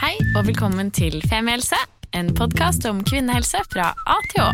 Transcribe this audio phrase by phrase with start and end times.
[0.00, 1.76] Hei og velkommen til Femihelse,
[2.16, 4.48] en podkast om kvinnehelse fra A til Å.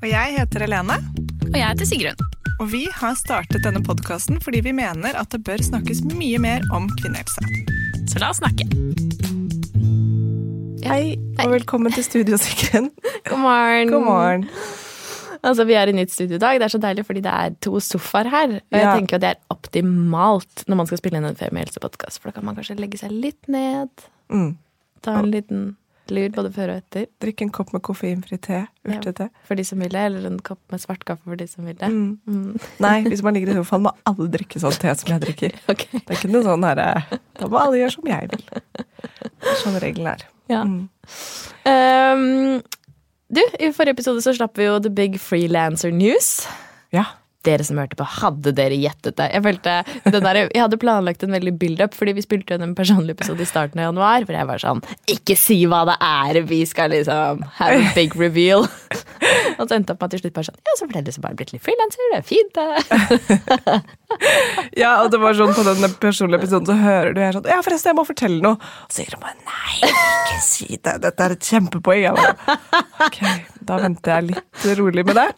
[0.00, 0.96] Og jeg heter Helene,
[1.46, 2.24] Og jeg heter Sigrun.
[2.60, 6.64] og vi har startet denne podkasten fordi vi mener at det bør snakkes mye mer
[6.74, 7.44] om kvinnehelse.
[8.10, 8.64] Så la oss snakke.
[10.86, 12.90] Hei, og velkommen til studio, Sigrun.
[13.28, 13.90] God morgen.
[13.92, 14.48] God morgen.
[15.46, 16.58] Altså, Vi er i nytt studio i dag.
[16.58, 18.48] Det er så deilig fordi det er to sofaer her.
[18.58, 18.94] Og jeg Ja.
[18.96, 22.44] tenker at det er optimalt når man skal spille inn en Femihelse-podkast, for da kan
[22.46, 23.90] man kanskje legge seg litt ned,
[24.30, 24.56] Mm.
[25.06, 25.66] Ta en liten
[26.12, 27.06] lur både før og etter.
[27.22, 28.60] Drikk en kopp med koffeinfri te.
[28.86, 29.00] Ja.
[29.48, 31.76] For de som vil det, eller en kopp med svart kaffe for de som vil
[31.78, 31.90] det.
[31.90, 32.18] Mm.
[32.26, 32.68] Mm.
[32.84, 35.58] Nei, hvis man ligger i sofaen, må alle drikke sånn te som jeg drikker.
[35.76, 35.98] Okay.
[35.98, 38.44] Det er ikke noe sånn herre Da må alle gjøre som jeg vil.
[38.46, 40.24] Det er sånn regelen er.
[40.52, 40.62] Ja.
[40.62, 40.86] Mm.
[41.66, 42.62] Um,
[43.26, 46.46] du, i forrige episode så slapp vi jo The Big Freelancer News.
[46.94, 47.08] Ja.
[47.46, 49.28] Dere som hørte på, hadde dere gjettet det?
[49.32, 49.76] Jeg følte
[50.16, 53.80] der, jeg hadde planlagt en veldig build-up, fordi vi spilte en personlig episode i starten
[53.82, 54.82] av januar, hvor jeg var sånn
[55.12, 58.66] Ikke si hva det er, vi skal liksom have a big reveal.
[59.56, 61.38] Og så endte opp med til slutt bare sånn Ja, så ble det så bare
[61.38, 63.80] blitt litt frilanser, det er fint, det.
[64.82, 67.58] Ja, og det var sånn på den personlige episoden så hører du jeg sånn Ja,
[67.64, 68.58] forresten, jeg må fortelle noe.
[68.58, 70.96] Og så sier hun bare nei, ikke si det.
[71.04, 72.02] Dette er et kjempepoeng.
[72.04, 72.58] Jeg bare,
[73.06, 73.20] ok,
[73.70, 75.28] da venter jeg litt rolig med det.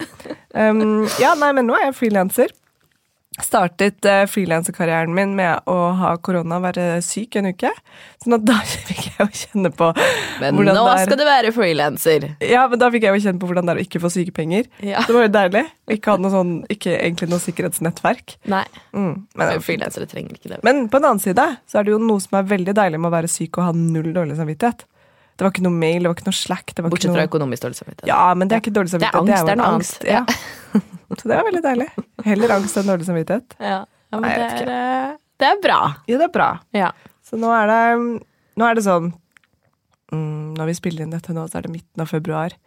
[0.55, 2.55] Um, ja, nei, men nå er jeg frilanser.
[3.45, 7.71] Startet uh, frilanserkarrieren min med å ha korona, og være syk en uke.
[8.23, 9.93] Så nå, da fikk jeg jo kjenne på
[10.43, 12.29] Men nå det skal du være frilanser.
[12.45, 14.69] Ja, men da fikk jeg jo kjenne på hvordan det er å ikke få sykepenger.
[14.85, 15.05] Ja.
[15.07, 15.65] Det var jo deilig.
[15.95, 18.39] Ikke ha noe sånn, ikke egentlig noe sikkerhetsnettverk.
[18.51, 18.65] Nei,
[18.99, 20.59] Mm, men, frilansere trenger ikke det.
[20.67, 23.11] Men på den annen side så er det jo noe som er veldig deilig med
[23.11, 24.85] å være syk og ha null dårlig samvittighet.
[25.39, 26.73] Det var ikke noe mail, det var ikke noe slack.
[26.75, 28.09] Det var Bortsett ikke fra økonomisk dårlig samvittighet.
[28.11, 29.29] Ja, men det er ikke dårlig samvittighet.
[29.29, 30.07] Det er angst, det er noe angst.
[30.17, 30.25] Ja.
[31.09, 31.87] Så det var veldig deilig.
[32.27, 33.55] Heller angst enn dårlig samvittighet.
[33.63, 35.79] Ja, ja men Nei, det er, eh, det er bra.
[36.11, 36.51] Ja, det er bra.
[36.75, 36.91] Ja.
[37.25, 37.81] Så nå er det,
[38.59, 39.13] nå er det sånn
[40.11, 42.59] mm, Når vi spiller inn dette nå, så er det midten av februar.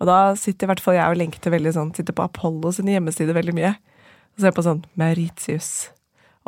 [0.00, 2.88] Og da sitter i hvert fall jeg og lengter veldig sånn, sitter på Apollo sin
[2.88, 3.74] hjemmeside veldig mye.
[4.36, 5.90] Og ser på sånn Mauritius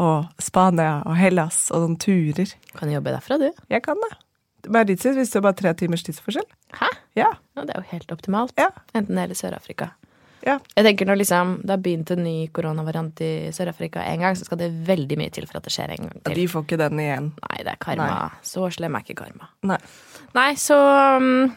[0.00, 2.54] og Spania og Hellas og sånne turer.
[2.78, 3.50] Kan du jobbe derfra, du?
[3.72, 4.14] Jeg kan det.
[4.68, 6.46] Mauritius visste jo bare tre timers tidsforskjell.
[6.78, 6.88] Hæ?
[7.18, 7.32] Ja.
[7.56, 8.54] Ja, det er jo helt optimalt.
[8.60, 8.70] Ja.
[8.94, 9.90] Enten det eller Sør-Afrika.
[10.42, 10.56] Ja.
[10.74, 14.46] Jeg tenker når liksom, Det har begynt en ny koronavariant i Sør-Afrika en gang, så
[14.48, 16.38] skal det veldig mye til for at det skjer en gang Ja, til.
[16.40, 17.28] De får ikke den igjen.
[17.44, 18.30] Nei, det er karma.
[18.46, 19.52] Så slem er ikke karma.
[19.70, 19.78] Nei.
[20.34, 20.78] Nei, så
[21.22, 21.52] um,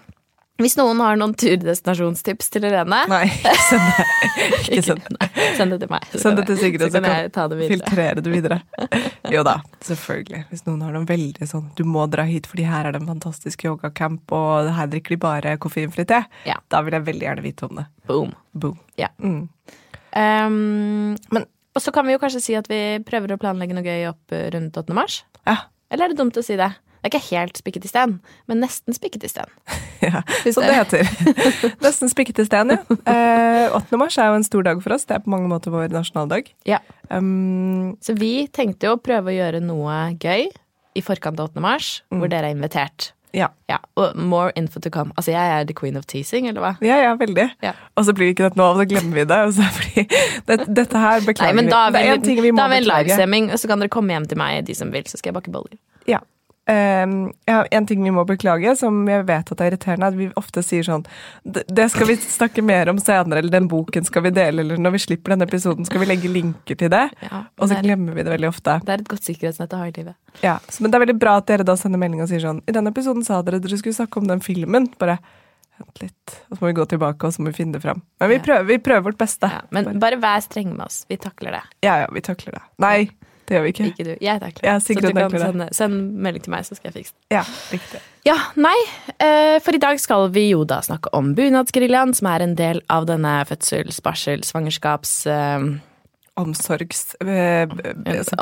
[0.61, 4.05] Hvis noen har noen turdestinasjonstips til Irene, Nei, ikke send det.
[4.75, 5.09] Ikke send.
[5.17, 6.05] Nei, send det til meg.
[6.13, 8.61] Send det til Sigrid, så så kan jeg det filtrere det videre.
[9.33, 10.43] Jo da, selvfølgelig.
[10.51, 13.09] Hvis noen har noen veldig sånn Du må dra hit, fordi her er det en
[13.09, 16.21] fantastisk yogacamp, og her drikker de bare koffeinfri te.
[16.49, 16.59] Ja.
[16.69, 17.85] Da vil jeg veldig gjerne vite om det.
[18.09, 18.33] Boom.
[18.53, 18.77] Boom.
[19.01, 19.09] Ja.
[19.19, 19.47] Mm.
[20.15, 23.83] Um, Men- og så kan vi jo kanskje si at vi prøver å planlegge noe
[23.83, 24.93] gøy opp eh, rundt 8.
[24.95, 25.23] mars.
[25.45, 25.57] Ja.
[25.91, 26.69] Eller er det dumt å si det?
[27.05, 28.13] Det er ikke helt spikket i sten,
[28.49, 29.51] men nesten spikket i sten.
[30.01, 30.23] ja.
[30.41, 31.09] så det heter.
[31.85, 32.79] Nesten spikket i sten, ja.
[33.05, 33.99] Eh, 8.
[34.01, 35.05] mars er jo en stor dag for oss.
[35.05, 36.49] Det er på mange måter vår nasjonaldag.
[36.65, 36.79] Ja.
[37.13, 40.47] Um, Så vi tenkte jo å prøve å gjøre noe gøy
[40.97, 41.61] i forkant av 8.
[41.61, 43.11] mars, hvor dere er invitert.
[43.37, 43.51] ja.
[43.69, 45.13] Ja, og more info to come.
[45.13, 46.75] Altså, jeg er the queen of teasing, eller hva?
[46.81, 47.49] Ja, ja, veldig.
[47.61, 47.73] Ja.
[47.93, 49.41] Og så blir det ikke dette nå, og så glemmer vi det.
[49.77, 50.05] Fordi
[50.49, 51.99] det, dette her Nei, men da vi.
[51.99, 53.41] Det er en ting vi må da har vi en beklage.
[53.53, 55.53] og så kan dere komme hjem til meg, de som vil, så skal jeg bake
[55.53, 55.77] boller.
[56.09, 56.25] Ja.
[56.65, 60.17] Um, ja, en ting vi må beklage, som jeg vet at er irriterende, er at
[60.17, 61.03] vi ofte sier sånn
[61.45, 64.95] Det skal vi snakke mer om senere, eller den boken skal vi dele, eller når
[64.95, 67.03] vi slipper denne episoden, skal vi legge linker til det.
[67.21, 68.79] Ja, Og så det, er, glemmer vi det veldig ofte.
[68.81, 70.17] det er et godt sikkerhetsnett å ha i livet.
[70.41, 72.63] Ja, så, Men det er veldig bra at dere da sender melding og sier sånn
[72.65, 74.89] I denne episoden sa dere dere skulle snakke om den filmen.
[74.97, 75.19] Bare
[75.77, 78.01] vent litt, og så må vi gå tilbake og så må vi finne det fram.
[78.23, 79.49] Men vi prøver, vi prøver vårt beste.
[79.51, 81.03] Ja, men bare vær streng med oss.
[81.11, 81.63] Vi takler det.
[81.85, 82.61] Ja, ja, vi takler det.
[82.81, 83.09] Nei,
[83.45, 83.87] det gjør vi ikke.
[83.93, 84.11] Ikke du.
[84.25, 84.75] Jeg takler det.
[84.85, 87.37] Så du kan sende, send melding til meg, så skal jeg fikse det.
[87.37, 88.01] Ja, riktig.
[88.25, 88.77] Ja, nei.
[89.19, 92.81] eh, For i dag skal vi jo da snakke om bunadsgeriljaen, som er en del
[92.89, 95.19] av denne fødsels-, barsels-, svangerskaps...
[96.35, 97.15] eh, Omsorgs...
[97.23, 97.67] øh,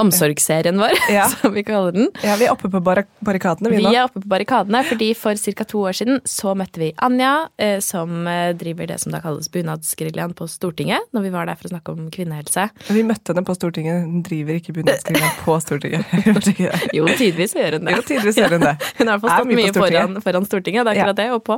[0.01, 1.27] omsorgsserien vår, Ja.
[1.33, 2.09] som vi kaller den.
[2.23, 3.91] Ja, vi er oppe på barrik barrikadene, vi Vi nå.
[3.93, 5.63] er oppe på barrikadene, fordi for ca.
[5.69, 9.49] to år siden så møtte vi Anja, eh, som eh, driver det som da kalles
[9.53, 12.67] bunadsgeriljaen på Stortinget, når vi var der for å snakke om kvinnehelse.
[12.89, 14.03] Vi møtte henne på Stortinget.
[14.07, 16.05] Hun driver ikke bunadsgeriljaen på Stortinget.
[16.97, 17.93] Jo, tidvis gjør hun det.
[17.95, 18.73] Jo, tidligvis gjør hun det.
[18.99, 20.01] Hun har i hvert fall Er stått mye på mye Stortinget.
[20.01, 20.85] foran, foran Stortinget.
[20.85, 21.57] Det er akkurat det, og på.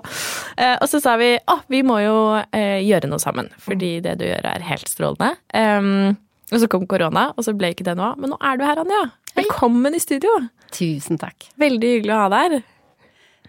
[0.57, 2.15] Eh, og så sa vi å, vi må jo
[2.55, 5.31] eh, gjøre noe sammen, fordi det du gjør er helt strålende.
[5.55, 6.15] Em,
[6.51, 8.19] og så kom korona, og så ble ikke det noe av.
[8.21, 9.01] Men nå er du her, Anja.
[9.35, 10.29] Velkommen i studio.
[10.75, 11.49] Tusen takk.
[11.59, 12.63] Veldig hyggelig å ha deg her.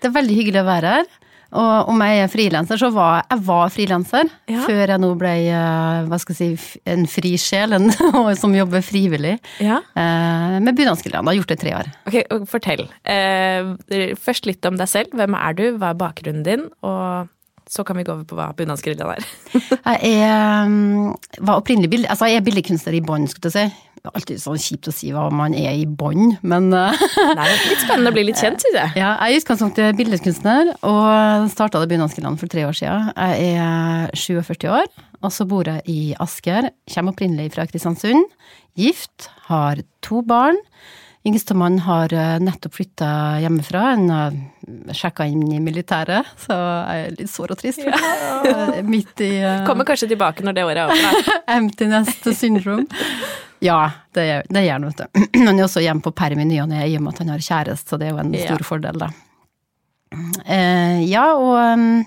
[0.00, 1.06] Det er veldig hyggelig å være her.
[1.56, 4.64] Og om jeg er frilanser, så var jeg var frilanser Ja.
[4.66, 7.86] før jeg nå ble eh, hva skal jeg si, en fri sjel en,
[8.42, 9.78] som jobber frivillig Ja.
[9.94, 11.30] eh, med bunadsgeriljaen.
[11.30, 11.92] Har gjort det i tre år.
[12.10, 12.18] Ok,
[12.50, 12.84] Fortell.
[13.06, 15.14] Eh, først litt om deg selv.
[15.16, 15.64] Hvem er du?
[15.78, 16.66] Hva er bakgrunnen din?
[16.82, 17.30] Og
[17.70, 19.26] så kan vi gå over på hva bunadsgeriljaen er.
[20.06, 23.92] Jeg mm, var opprinnelig bild, altså jeg er billedkunstner i bånn, skulle jeg si.
[23.96, 27.32] Det er alltid sånn kjipt å si hva man er i bånn, men Nei, Det
[27.42, 28.92] er litt spennende å bli litt kjent, syns jeg.
[29.02, 33.10] Ja, jeg er utgangspunktet billedkunstner, og starta det Bunadsgeriljaen for tre år siden.
[33.16, 34.86] Jeg er 47 år,
[35.22, 36.70] og så bor jeg i Asker.
[36.94, 38.30] Kommer opprinnelig fra Kristiansund.
[38.78, 40.60] Gift, har to barn.
[41.26, 43.08] Yngstemann har eh, nettopp flytta
[43.42, 43.82] hjemmefra.
[43.96, 44.36] Han har
[44.96, 46.54] sjekka inn i militæret, så
[46.88, 47.82] er jeg litt sår og trist.
[47.86, 48.82] Ja.
[48.92, 51.30] Midt i uh, Kommer kanskje tilbake når det året er over.
[51.56, 52.86] empty nest syndrome.
[53.64, 53.78] Ja,
[54.12, 55.22] det, gjør- det gjør han, vet du.
[55.46, 57.30] Han er også hjemme på perm i ny og ne i og med at han
[57.32, 58.48] har kjæreste, så det er jo en Ja.
[58.50, 59.08] stor fordel, da.
[60.16, 62.04] Uh, ja, og um,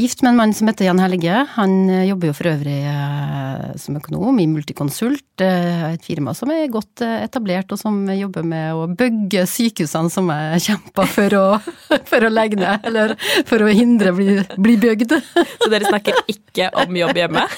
[0.00, 1.46] gift med en mann som heter Jan Helge.
[1.56, 6.52] Han eh, jobber jo for øvrig eh, som økonom i Multiconsult, eh, et firma som
[6.54, 11.44] er godt etablert, og som jobber med å bygge sykehusene som jeg kjemper for å,
[12.10, 13.14] for å legge ned, eller
[13.48, 15.16] for å hindre bli, bli bygd.
[15.60, 17.46] Så dere snakker ikke om jobb hjemme?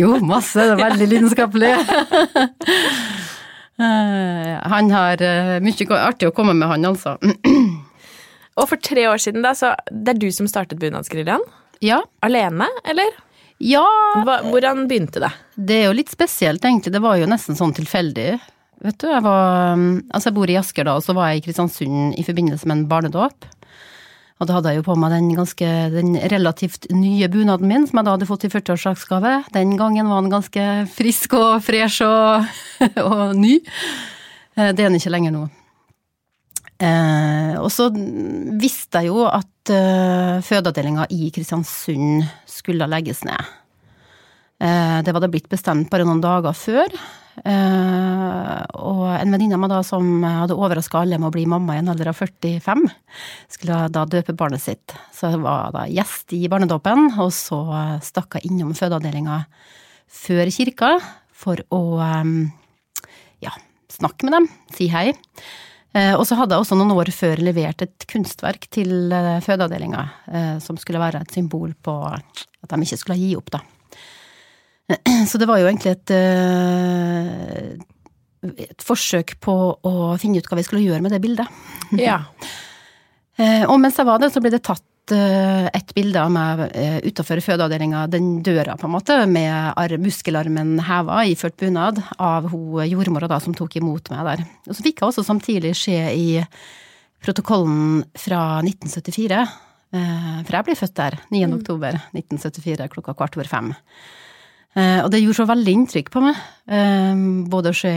[0.00, 0.56] Jo, masse.
[0.56, 1.72] Det er veldig lidenskapelig.
[4.72, 5.24] Han har
[5.64, 7.16] mye artig å komme med, han altså.
[8.60, 11.44] Og for tre år siden, da, så det er du som startet bunadsgeriljaen?
[11.82, 12.02] Ja.
[12.22, 13.14] Alene, eller?
[13.62, 13.84] Ja,
[14.26, 15.30] Hva, hvordan begynte det?
[15.56, 16.92] det er jo litt spesielt, egentlig.
[16.92, 18.34] Det var jo nesten sånn tilfeldig.
[18.82, 21.44] Vet du, jeg var Altså, jeg bor i Asker da, og så var jeg i
[21.46, 23.46] Kristiansund i forbindelse med en barnedåp.
[24.42, 28.00] Og da hadde jeg jo på meg den ganske, den relativt nye bunaden min, som
[28.00, 29.36] jeg da hadde fått i 40-årsdagsgave.
[29.54, 32.50] Den gangen var den ganske frisk og fresh og,
[33.06, 33.60] og ny.
[34.58, 35.44] Eh, Det er den ikke lenger nå.
[36.82, 37.88] Eh, og så
[38.58, 43.50] visste jeg jo at eh, fødeavdelinga i Kristiansund skulle legges ned.
[44.62, 46.96] Eh, det var det blitt bestemt bare noen dager før.
[47.32, 51.78] Eh, og en venninne av meg da som hadde overraska alle med å bli mamma
[51.78, 52.84] i en alder av 45,
[53.54, 54.94] skulle da døpe barnet sitt.
[55.14, 57.62] Så jeg var da gjest i barnedåpen, og så
[58.04, 59.44] stakk jeg innom fødeavdelinga
[60.12, 60.96] før kirka
[61.42, 62.32] for å eh,
[63.46, 63.54] ja,
[63.94, 65.12] snakke med dem, si hei.
[65.92, 70.04] Eh, Og så hadde jeg også noen år før levert et kunstverk til eh, fødeavdelinga,
[70.32, 73.60] eh, som skulle være et symbol på at de ikke skulle gi opp, da.
[75.30, 76.10] Så det var jo egentlig et,
[78.66, 79.54] et forsøk på
[79.88, 81.48] å finne ut hva vi skulle gjøre med det bildet.
[82.00, 82.18] Ja.
[83.70, 86.98] Og mens jeg var der, så ble det tatt eh, et bilde av meg eh,
[87.06, 92.80] utafor fødeavdelinga, den døra, på en måte, med ar- muskelarmen heva, iført bunad, av hun
[92.88, 94.44] jordmora da som tok imot meg der.
[94.68, 96.26] Og så fikk jeg også samtidig se i
[97.22, 99.42] protokollen fra 1974,
[99.94, 101.44] eh, for jeg ble født der 9.
[101.60, 103.72] oktober 1974 klokka kvart over fem.
[104.72, 106.38] Og det gjorde så veldig inntrykk på meg.
[107.52, 107.90] Både å se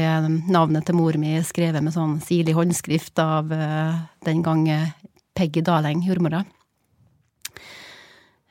[0.51, 3.47] navnet til mor mi skrevet med sånn sirlig håndskrift av
[4.27, 4.65] den gang
[5.39, 6.41] Peggy Daleng, jordmora.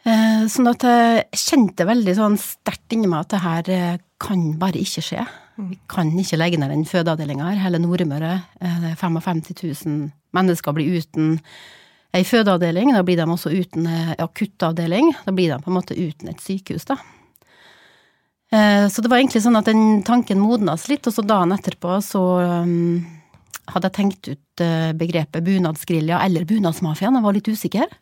[0.05, 4.43] Eh, Sånn at jeg kjente veldig sånn sterkt inni meg at det her eh, kan
[4.61, 5.25] bare ikke skje.
[5.57, 7.63] Vi kan ikke legge ned den fødeavdelinga her.
[7.63, 9.55] Hele Nordmøre, eh, det er 55
[9.87, 11.39] 000 mennesker blir uten
[12.15, 12.93] ei fødeavdeling.
[12.95, 15.15] Da blir de også uten eh, akuttavdeling.
[15.25, 16.99] Da blir de på en måte uten et sykehus, da.
[18.53, 21.97] Eh, Så det var egentlig sånn at den tanken modnes litt, og så dagen etterpå
[22.05, 22.23] så
[22.61, 23.01] um,
[23.73, 28.01] hadde jeg tenkt ut eh, begrepet bunadsgerilja eller bunadsmafiaen, jeg var litt usikker.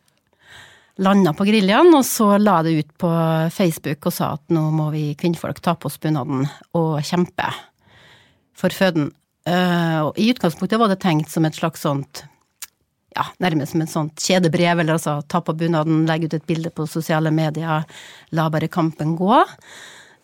[1.01, 3.09] Landa på geriljaen, og så la det ut på
[3.55, 6.43] Facebook og sa at nå må vi kvinnfolk ta på oss bunaden
[6.77, 7.47] og kjempe
[8.53, 9.09] for føden.
[9.49, 12.23] Eh, Og i utgangspunktet var det tenkt som et slags sånt
[13.15, 16.69] ja, nærmest som et sånt kjedebrev, eller altså ta på bunaden, legge ut et bilde
[16.73, 17.83] på sosiale medier,
[18.33, 19.41] la bare kampen gå.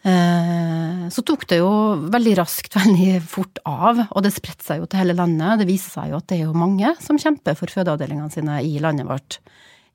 [0.05, 1.69] Eh, Så tok det jo
[2.13, 5.59] veldig raskt, veldig fort av, og det spredte seg jo til hele landet.
[5.63, 8.77] Det viser seg jo at det er jo mange som kjemper for fødeavdelingene sine i
[8.79, 9.39] landet vårt.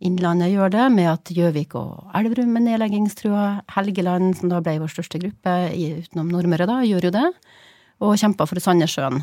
[0.05, 3.45] Innlandet gjør det, med at Gjøvik og Elverum er nedleggingstrua.
[3.73, 7.31] Helgeland, som da ble vår største gruppe utenom Nordmøre, da, gjør jo det.
[8.05, 9.23] Og kjempa for Sandnessjøen.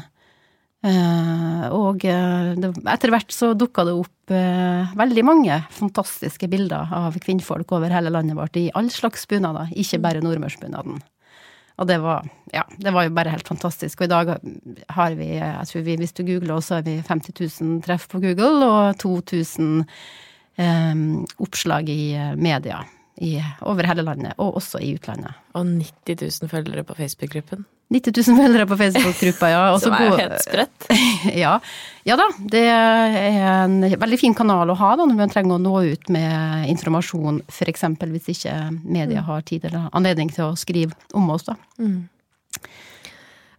[0.82, 2.56] Eh, og eh,
[2.90, 8.10] etter hvert så dukka det opp eh, veldig mange fantastiske bilder av kvinnfolk over hele
[8.10, 10.98] landet vårt i all slags bunader, ikke bare nordmørsbunaden.
[11.82, 14.02] Og det var, ja, det var jo bare helt fantastisk.
[14.02, 14.34] Og i dag
[14.98, 18.22] har vi, jeg tror vi, hvis du googler så har vi 50 000 treff på
[18.26, 20.04] Google og 2000 eh,
[21.38, 22.84] oppslag i eh, media
[23.22, 23.36] i,
[23.70, 25.36] over hele landet, og også i utlandet.
[25.53, 27.65] Og 90 000 følgere på Facebook-gruppen.
[27.91, 29.62] 90 000 følgere på Facebook-gruppa, ja.
[29.84, 30.88] Som er jo helt sprøtt.
[31.43, 31.51] ja.
[32.08, 33.17] ja da, det er
[33.65, 37.43] en veldig fin kanal å ha da, når man trenger å nå ut med informasjon,
[37.51, 37.84] f.eks.
[38.15, 41.46] hvis ikke media har tid eller anledning til å skrive om oss.
[41.51, 41.58] da.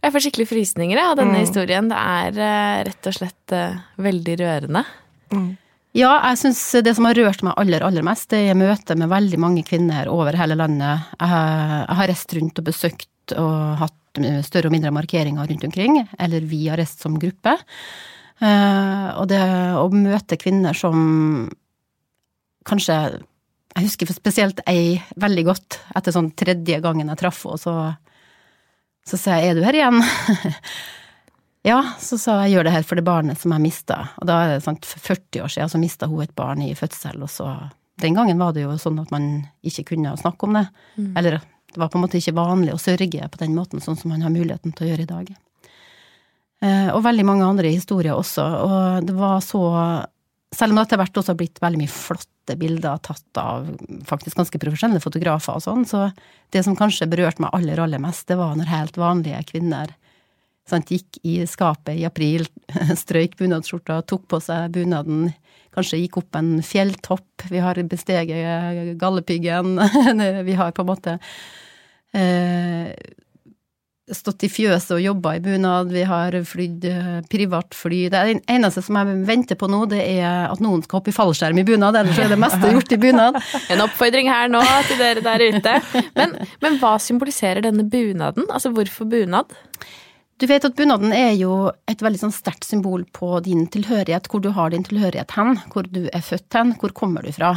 [0.02, 1.44] Jeg får skikkelig frysninger av denne Mm.
[1.44, 1.88] historien.
[1.92, 4.82] Det er eh, rett og slett eh, veldig rørende.
[5.92, 9.10] Ja, jeg syns det som har rørt meg aller, aller mest, det er møtet med
[9.12, 11.10] veldig mange kvinner over hele landet.
[11.18, 16.48] Jeg har, reist rundt og besøkt og hatt større og mindre markeringer rundt omkring, eller
[16.48, 17.58] vi har reist som gruppe.
[18.40, 19.42] Eh, og det
[19.78, 21.50] å møte kvinner som
[22.66, 22.96] kanskje
[23.72, 27.74] Jeg husker spesielt ei veldig godt, etter sånn tredje gangen jeg traff henne, så,
[29.08, 30.02] så sa jeg 'er du her igjen'?
[31.62, 34.00] Ja, så sa jeg gjør det her for det barnet som jeg mista.
[34.18, 37.22] Og da er det for 40 år siden så mista hun et barn i fødsel,
[37.22, 37.52] og så
[38.02, 40.66] Den gangen var det jo sånn at man ikke kunne snakke om det.
[41.16, 41.36] Eller
[41.72, 44.22] det var på en måte ikke vanlig å sørge på den måten, sånn som man
[44.24, 45.30] har muligheten til å gjøre i dag.
[46.62, 48.42] Eh, Og veldig mange andre historier også.
[48.42, 50.06] Og det var så
[50.54, 53.70] Selv om det etter hvert også har blitt veldig mye flotte bilder tatt av
[54.04, 56.12] faktisk ganske profesjonelle fotografer og sånn, så
[56.52, 59.94] det som kanskje berørte meg aller, aller mest, det var når helt vanlige kvinner
[60.68, 62.46] Sant, gikk i skapet i april,
[63.02, 65.32] strøyk bunadsskjorta, tok på seg bunaden,
[65.74, 69.74] kanskje gikk opp en fjelltopp, vi har besteget Galdhøpiggen,
[70.48, 71.16] vi har på en måte
[72.14, 72.92] eh,
[74.12, 78.00] stått i fjøset og jobba i bunad, vi har flydd eh, privatfly.
[78.12, 81.58] Det eneste som jeg venter på nå, det er at noen skal hoppe i fallskjerm
[81.62, 83.38] i bunad, ellers er det meste gjort i bunad.
[83.72, 85.76] En oppfordring her nå til dere der ute.
[86.18, 88.48] Men, men hva symboliserer denne bunaden?
[88.52, 89.54] Altså hvorfor bunad?
[90.42, 94.42] Du vet at bunaden er jo et veldig sånn sterkt symbol på din tilhørighet, hvor
[94.42, 97.52] du har din tilhørighet hen, hvor du er født hen, hvor kommer du fra.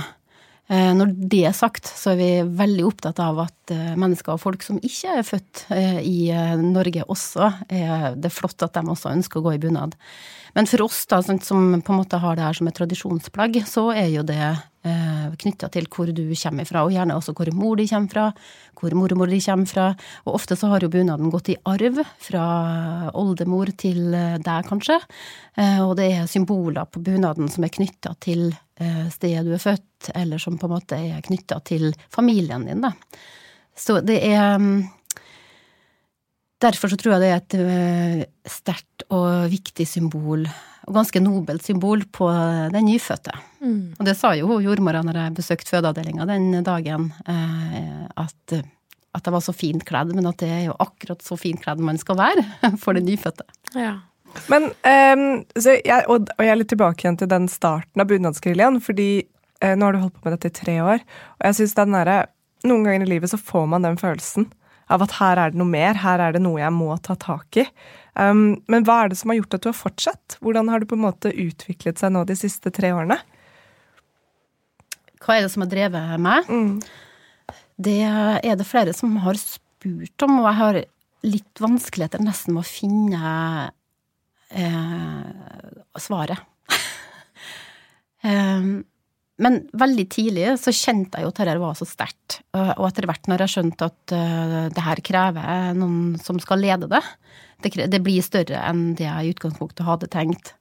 [0.69, 4.43] Eh, Når det er sagt, så er vi veldig opptatt av at eh, mennesker og
[4.43, 6.19] folk som ikke er født eh, i
[6.61, 9.97] Norge også, er det flott at de også ønsker å gå i bunad.
[10.55, 13.57] Men for oss da, sånn som på en måte har det her som et tradisjonsplagg,
[13.67, 17.51] så er jo det eh, knytta til hvor du kommer fra, og gjerne også hvor
[17.55, 18.25] mor di kommer fra,
[18.79, 19.89] hvor mormor di kommer fra.
[20.23, 22.45] Og ofte så har jo bunaden gått i arv fra
[23.19, 25.01] oldemor til eh, deg, kanskje.
[25.59, 28.47] Eh, og det er symboler på bunaden som er knytta til
[28.79, 32.85] eh, stedet du er født, eller som på en måte er knytta til familien din,
[32.85, 32.95] da.
[33.75, 34.85] Så det er mm,
[36.65, 40.45] Derfor så tror jeg det er et eh, sterkt og viktig symbol,
[40.85, 42.29] og ganske nobelt symbol, på
[42.73, 43.35] den nyfødte.
[43.99, 49.35] Og det sa jo jordmora når jeg besøkte fødeavdelinga den dagen, eh, at, at jeg
[49.35, 52.19] var så fint kledd, men at det er jo akkurat så fint kledd man skal
[52.21, 52.45] være
[52.83, 53.45] for den nyfødte.
[53.77, 53.99] Ja.
[54.51, 58.09] Men, um, så jeg, og, og jeg er litt tilbake igjen til den starten av
[58.09, 61.05] bunadsgeriljaen, fordi eh, nå har du holdt på med dette i tre år,
[61.39, 62.23] og jeg synes den derre
[62.65, 64.47] Noen ganger i livet så får man den følelsen
[64.91, 67.61] av at her er det noe mer, her er det noe jeg må ta tak
[67.61, 67.65] i.
[68.15, 70.37] Um, men hva er det som har gjort at du har fortsatt?
[70.45, 73.17] Hvordan har det på en måte utviklet seg nå de siste tre årene?
[75.25, 76.51] Hva er det som har drevet meg?
[77.75, 80.81] Det er det flere som har spurt om, og jeg har
[81.25, 83.31] litt vanskeligheter nesten med å finne
[84.53, 85.23] eh,
[85.99, 86.45] svaret.
[88.23, 88.69] eh,
[89.41, 93.07] men veldig tidlig så kjente jeg jo at dette var så sterkt, og og etter
[93.09, 97.01] hvert når jeg skjønte at eh, det her krever noen som skal lede det,
[97.65, 100.53] det, blir større enn det jeg i utgangspunktet hadde tenkt.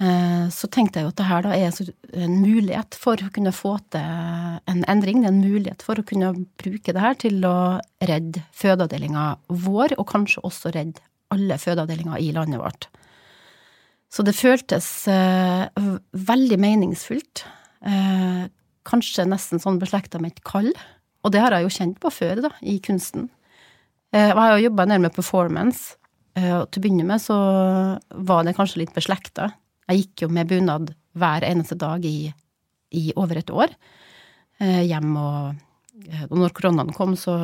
[0.00, 1.72] Eh, Så tenkte jeg jo at det her da er
[2.12, 5.22] en mulighet for å kunne få til en endring.
[5.22, 9.96] Det er en mulighet for å kunne bruke det her til å redde fødeavdelinga vår,
[9.98, 11.04] og kanskje også redde
[11.34, 12.88] alle fødeavdelinger i landet vårt.
[14.12, 15.66] Så det føltes eh,
[16.12, 17.44] veldig meningsfullt.
[17.84, 18.46] Eh,
[18.86, 20.70] kanskje nesten sånn beslekta med et kall.
[21.26, 23.28] Og det har jeg jo kjent på før, da, i kunsten.
[24.14, 25.96] Eh, og jeg har jo jobba del med performance.
[26.38, 27.36] Eh, og til å begynne med så
[28.28, 29.50] var det kanskje litt beslekta.
[29.90, 32.30] Jeg gikk jo med bunad hver eneste dag i,
[32.94, 33.72] i over et år.
[34.60, 35.65] Eh, hjem og
[36.28, 37.34] og når koronaen kom, så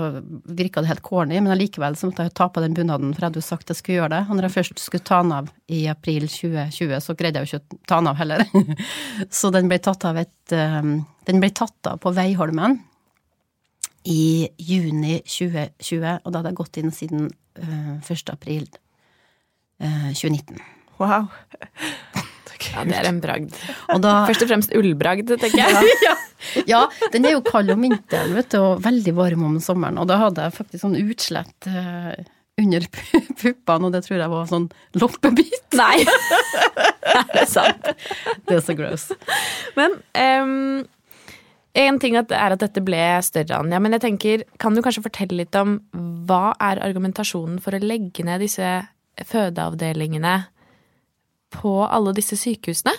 [0.45, 3.31] virka det helt corny, men allikevel så måtte jeg ta på den bunaden, for jeg
[3.31, 4.21] hadde jo sagt jeg skulle gjøre det.
[4.29, 7.59] Og når jeg først skulle ta den av i april 2020, så greide jeg jo
[7.59, 8.45] ikke å ta den av heller.
[9.41, 12.81] så den ble tatt av et eh, Den ble tatt av på Veiholmen
[14.11, 17.29] i juni 2020, og da hadde jeg gått inn siden
[17.63, 18.35] eh, 1.
[18.35, 18.67] april
[19.79, 20.59] eh, 2019.
[20.99, 21.31] Wow.
[22.71, 23.57] Ja, det er en bragd.
[23.95, 25.97] Og da Først og fremst ullbragd, tenker jeg.
[26.07, 26.15] ja.
[26.69, 26.83] ja,
[27.15, 30.01] den er jo kald om vinteren, vet du, og veldig varm om sommeren.
[30.03, 32.15] Og da hadde jeg faktisk sånn utslett uh,
[32.61, 32.87] under
[33.43, 35.77] puppene, og det tror jeg var sånn loppebit.
[35.79, 36.03] Nei!
[37.17, 37.93] er det sant?
[38.47, 39.13] Det er så gross.
[39.79, 40.83] Men um
[41.73, 45.39] En ting er at dette ble større, Anja, men jeg tenker, kan du kanskje fortelle
[45.39, 45.79] litt om
[46.29, 48.67] hva er argumentasjonen for å legge ned disse
[49.17, 50.35] fødeavdelingene
[51.53, 52.95] på alle disse sykehusene?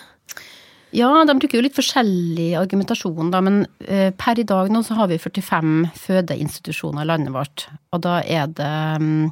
[0.93, 5.00] Ja, de bruker jo litt forskjellig argumentasjon, da, men eh, per i dag nå så
[5.00, 7.65] har vi 45 fødeinstitusjoner i landet vårt.
[7.95, 9.31] Og da er det mm,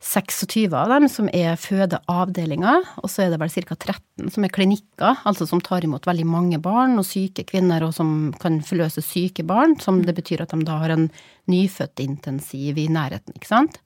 [0.00, 3.76] 26 av dem som er fødeavdelinger, og så er det vel ca.
[3.76, 7.92] 13 som er klinikker, altså som tar imot veldig mange barn og syke kvinner, og
[7.96, 11.10] som kan forløse syke barn, som det betyr at de da har en
[11.52, 13.82] nyfødtintensiv i nærheten, ikke sant.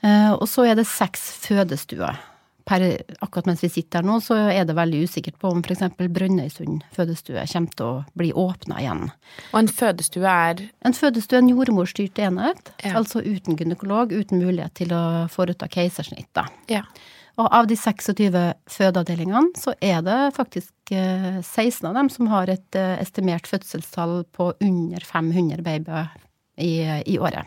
[0.00, 2.16] Eh, og så er det seks fødestuer
[2.64, 2.80] per,
[3.20, 5.82] akkurat mens vi sitter her nå, så er det veldig usikkert på om f.eks.
[5.98, 9.02] Brønnøysund fødestue kommer til å bli åpna igjen.
[9.52, 12.94] Og en fødestue er En fødestue er en jordmorstyrt enhet, Ja.
[12.98, 16.28] altså uten gynekolog, uten mulighet til å foreta keisersnitt.
[16.34, 16.46] da.
[16.68, 16.82] Ja.
[17.36, 22.46] Og av de 26 fødeavdelingene, så er det faktisk eh, 16 av dem som har
[22.48, 26.12] et eh, estimert fødselstall på under 500 babyer
[26.56, 27.46] i, i året.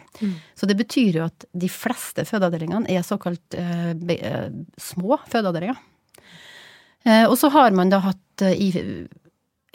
[0.55, 4.49] Så det betyr jo at de fleste fødeavdelingene er såkalt eh, be, eh,
[4.81, 5.79] små fødeavdelinger.
[7.07, 9.07] Eh, og så har man da hatt eh, i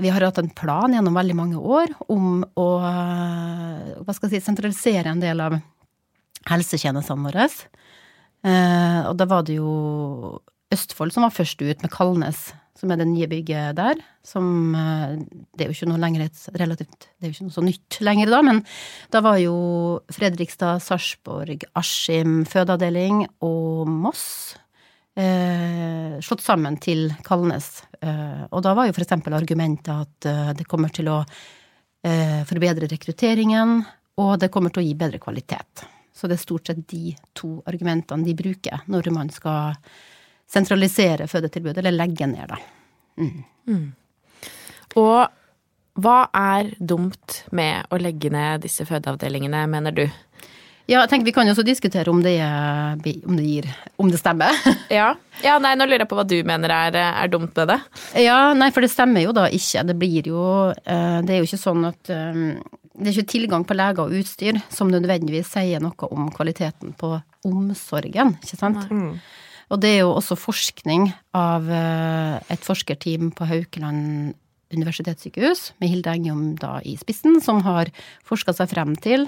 [0.02, 4.40] vi har hatt en plan gjennom veldig mange år om å eh, hva skal jeg
[4.40, 5.58] si, sentralisere en del av
[6.50, 7.46] helsetjenestene våre.
[8.42, 10.40] Eh, og da var det jo
[10.72, 12.46] Østfold som var først ut med Kalnes,
[12.78, 14.00] som er det nye bygget der.
[14.24, 15.18] Som eh,
[15.52, 18.00] Det er jo ikke noe lenger et relativt Det er jo ikke noe så nytt
[18.04, 18.62] lenger da, men
[19.12, 19.54] da var jo
[20.12, 24.26] Fredrikstad, Sarpsborg, Askim fødeavdeling og Moss
[25.18, 27.82] eh, slått sammen til Kalnes.
[28.00, 32.40] Eh, og da var jo for eksempel argumentet at eh, det kommer til å eh,
[32.48, 33.82] forbedre rekrutteringen,
[34.22, 35.84] og det kommer til å gi bedre kvalitet.
[36.12, 39.78] Så det er stort sett de to argumentene de bruker når man skal
[40.52, 42.58] sentralisere fødetilbudet, eller legge ned, da.
[45.00, 50.06] Og hva er dumt med å legge ned disse fødeavdelingene, mener du?
[50.90, 53.68] Ja, jeg tenker Vi kan jo også diskutere om det, om det, gir,
[54.00, 54.56] om det stemmer.
[54.92, 55.14] Ja.
[55.44, 57.78] ja, nei, nå lurer jeg på hva du mener er, er dumt med det.
[58.24, 59.84] Ja, nei, for det stemmer jo da ikke.
[59.88, 62.40] Det blir jo eh, Det er jo ikke sånn at eh,
[62.92, 67.14] Det er ikke tilgang på leger og utstyr som nødvendigvis sier noe om kvaliteten på
[67.48, 68.84] omsorgen, ikke sant?
[69.72, 74.34] Og det er jo også forskning av eh, et forskerteam på Haukeland
[74.72, 77.90] universitetssykehus, med Hilde Engjom da i spissen, som har
[78.28, 79.26] forska seg frem til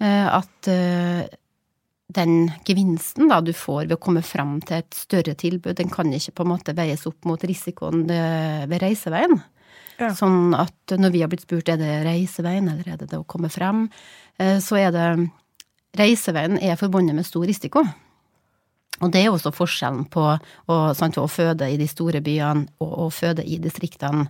[0.00, 1.26] eh, at eh,
[2.16, 6.12] den gevinsten da du får ved å komme frem til et større tilbud, den kan
[6.12, 9.40] ikke på en måte veies opp mot risikoen ved reiseveien.
[9.98, 10.12] Ja.
[10.16, 13.28] Sånn at når vi har blitt spurt er det reiseveien eller er det det å
[13.28, 13.88] komme frem,
[14.36, 15.08] så er det
[15.96, 17.80] Reiseveien er forbundet med stor risiko.
[19.04, 22.92] Og det er også forskjellen på å, sant, å føde i de store byene og
[23.06, 24.28] å føde i distriktene.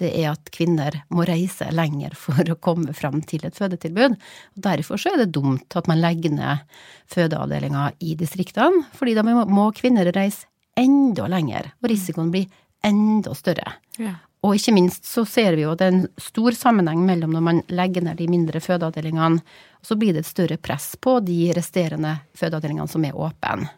[0.00, 4.16] Det er at kvinner må reise lenger for å komme fram til et fødetilbud.
[4.56, 6.64] Og Derfor så er det dumt at man legger ned
[7.12, 12.48] fødeavdelinger i distriktene, fordi da må kvinner reise enda lenger, og risikoen blir
[12.86, 13.74] enda større.
[14.00, 14.14] Ja.
[14.40, 17.44] Og ikke minst så ser vi jo at det er en stor sammenheng mellom når
[17.44, 19.42] man legger ned de mindre fødeavdelingene,
[19.80, 23.68] og så blir det et større press på de resterende fødeavdelingene som er åpne.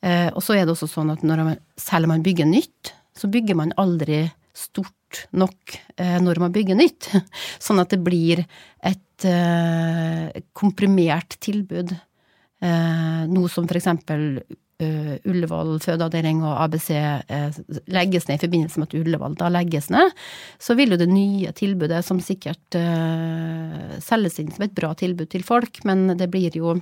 [0.00, 3.28] Eh, og så er det også sånn at man, selv om man bygger nytt, så
[3.32, 4.24] bygger man aldri
[4.56, 7.10] stort nok eh, når man bygger nytt.
[7.64, 8.44] Sånn at det blir
[8.86, 11.96] et eh, komprimert tilbud.
[12.60, 14.42] Noe som for eksempel
[14.80, 16.90] Ullevål fødeavdeling og ABC
[17.88, 20.12] legges ned i forbindelse med at Ullevål da legges ned,
[20.60, 22.76] så vil jo det nye tilbudet, som sikkert
[24.04, 26.76] selges inn som et bra tilbud til folk, men det blir jo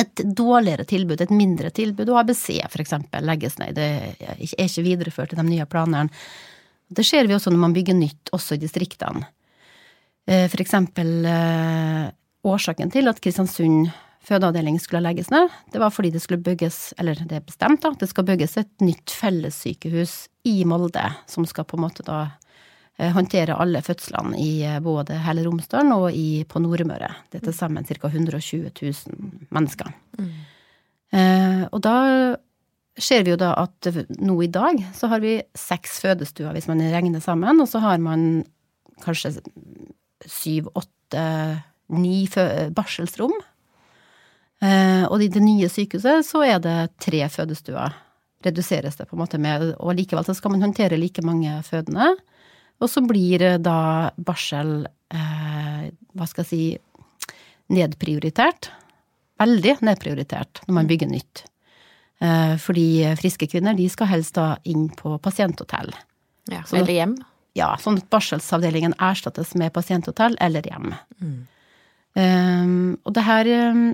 [0.00, 3.76] et dårligere tilbud, et mindre tilbud, og ABC for eksempel legges ned.
[3.76, 3.88] Det
[4.24, 6.08] er ikke videreført i de nye planene.
[6.90, 9.28] Det ser vi også når man bygger nytt, også i distriktene.
[10.26, 12.06] Eh, For eksempel eh,
[12.46, 13.90] årsaken til at Kristiansund
[14.26, 17.94] fødeavdeling skulle legges ned, det var fordi det skulle bygges, eller det er bestemt da,
[17.96, 22.26] det skal bygges et nytt fellessykehus i Molde, som skal på en måte da
[23.00, 27.10] eh, håndtere alle fødslene i eh, både hele Romsdalen og i, på Nordmøre.
[27.32, 28.12] Det er til sammen ca.
[28.12, 29.90] 120 000 mennesker.
[31.10, 31.96] Eh, og da
[33.00, 33.88] ser vi jo da at
[34.20, 38.02] nå i dag så har vi seks fødestuer hvis man regner sammen, og så har
[38.02, 38.44] man
[39.00, 39.38] kanskje
[40.28, 41.24] syv, åtte,
[41.96, 42.26] ni
[42.76, 43.32] barselsrom.
[44.60, 47.96] Eh, og i det nye sykehuset så er det tre fødestuer.
[48.44, 52.12] Reduseres det på en måte med, og likevel så skal man håndtere like mange fødende.
[52.80, 57.34] Og så blir eh, da barsel, eh, hva skal jeg si,
[57.70, 58.70] nedprioritert.
[59.40, 61.44] Veldig nedprioritert når man bygger nytt.
[62.20, 62.86] Eh, fordi
[63.20, 65.92] friske kvinner, de skal helst da inn på pasienthotell.
[66.50, 66.62] Ja.
[66.66, 67.14] Så- Eller hjem.
[67.54, 70.94] ja, sånn at barselsavdelingen erstattes med pasienthotell eller hjem.
[72.16, 73.84] Um, og det her um,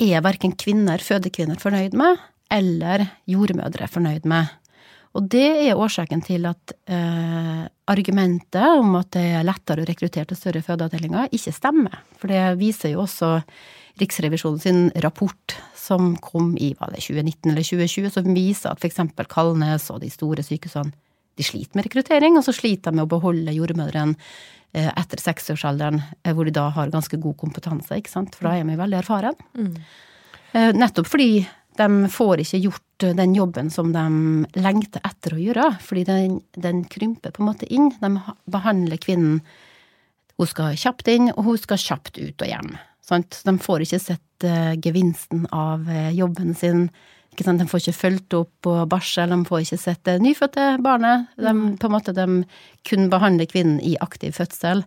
[0.00, 2.16] er verken kvinner, fødekvinner, fornøyd med,
[2.50, 4.48] eller jordmødre fornøyd med.
[5.16, 10.28] Og det er årsaken til at eh, argumentet om at det er lettere å rekruttere
[10.28, 12.02] til større fødeavdelinger, ikke stemmer.
[12.20, 13.38] For det viser jo også
[13.98, 19.00] Riksrevisjonen sin rapport som kom i var det 2019 eller 2020, som viser at f.eks.
[19.26, 20.94] Kalnes og de store sykehusene
[21.38, 24.14] de sliter med rekruttering, og så sliter de med å beholde jordmødrene
[24.74, 28.56] eh, etter seksårsalderen, eh, hvor de da har ganske god kompetanse, ikke sant, for da
[28.58, 29.38] er vi veldig erfaren.
[29.58, 29.74] Mm.
[30.78, 31.42] Nettopp fordi
[31.78, 34.04] de får ikke gjort den jobben som de
[34.58, 37.92] lengter etter å gjøre, fordi den, den krymper på en måte inn.
[38.02, 38.10] De
[38.50, 39.40] behandler kvinnen
[40.38, 42.76] Hun skal kjapt inn, og hun skal kjapt ut og hjem.
[43.02, 43.40] Sant?
[43.42, 46.84] De får ikke sett eh, gevinsten av eh, jobben sin.
[47.38, 47.60] Ikke sant?
[47.62, 51.28] De får ikke fulgt opp på barsel, de får ikke sett det nyfødte barnet.
[51.38, 52.40] De, på en måte, de
[52.88, 54.82] kun behandler kvinnen i aktiv fødsel,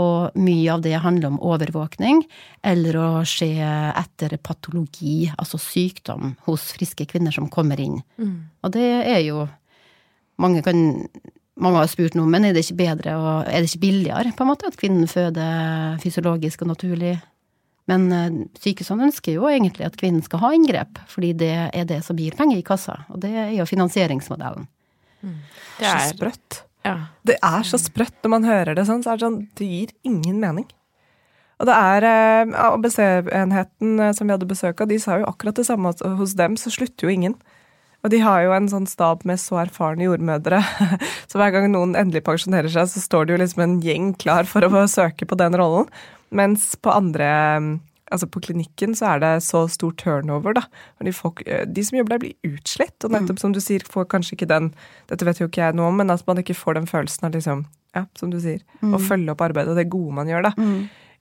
[0.00, 2.22] og mye av det handler om overvåkning,
[2.64, 7.98] eller å se etter patologi, altså sykdom, hos friske kvinner som kommer inn.
[8.64, 9.44] Og det er jo
[10.40, 10.80] mange kan
[11.60, 14.46] mange har spurt nå, men er det ikke bedre og er det ikke billigere på
[14.46, 17.18] en måte at kvinnen føder fysiologisk og naturlig?
[17.90, 22.00] Men eh, sykehusene ønsker jo egentlig at kvinnen skal ha inngrep, fordi det er det
[22.06, 23.00] som gir penger i kassa.
[23.10, 24.68] Og det er jo finansieringsmodellen.
[25.20, 26.60] Det er Så sprøtt.
[26.86, 26.96] ja.
[27.26, 29.02] Det er så sprøtt når man hører det sånn.
[29.04, 30.68] Så er det sånn, det gir ingen mening.
[31.60, 35.58] Og det er eh, ABC-enheten eh, som vi hadde besøk av, de sa jo akkurat
[35.60, 35.92] det samme.
[36.16, 37.34] Hos dem så slutter jo ingen.
[38.00, 40.62] Og de har jo en sånn stab med så erfarne jordmødre.
[41.30, 44.48] Så hver gang noen endelig pensjonerer seg, så står det jo liksom en gjeng klar
[44.48, 45.84] for å søke på den rollen.
[46.30, 47.30] Mens på andre
[48.10, 50.64] Altså på klinikken så er det så stor turnover, da.
[50.98, 52.96] De, folk, de som jobber der, blir utslitt.
[53.06, 54.72] Og nettopp som du sier, får kanskje ikke den
[55.06, 57.36] Dette vet jo ikke jeg noe om, men at man ikke får den følelsen av
[57.38, 57.62] liksom
[57.94, 60.52] Ja, som du sier, å følge opp arbeidet og det gode man gjør, da.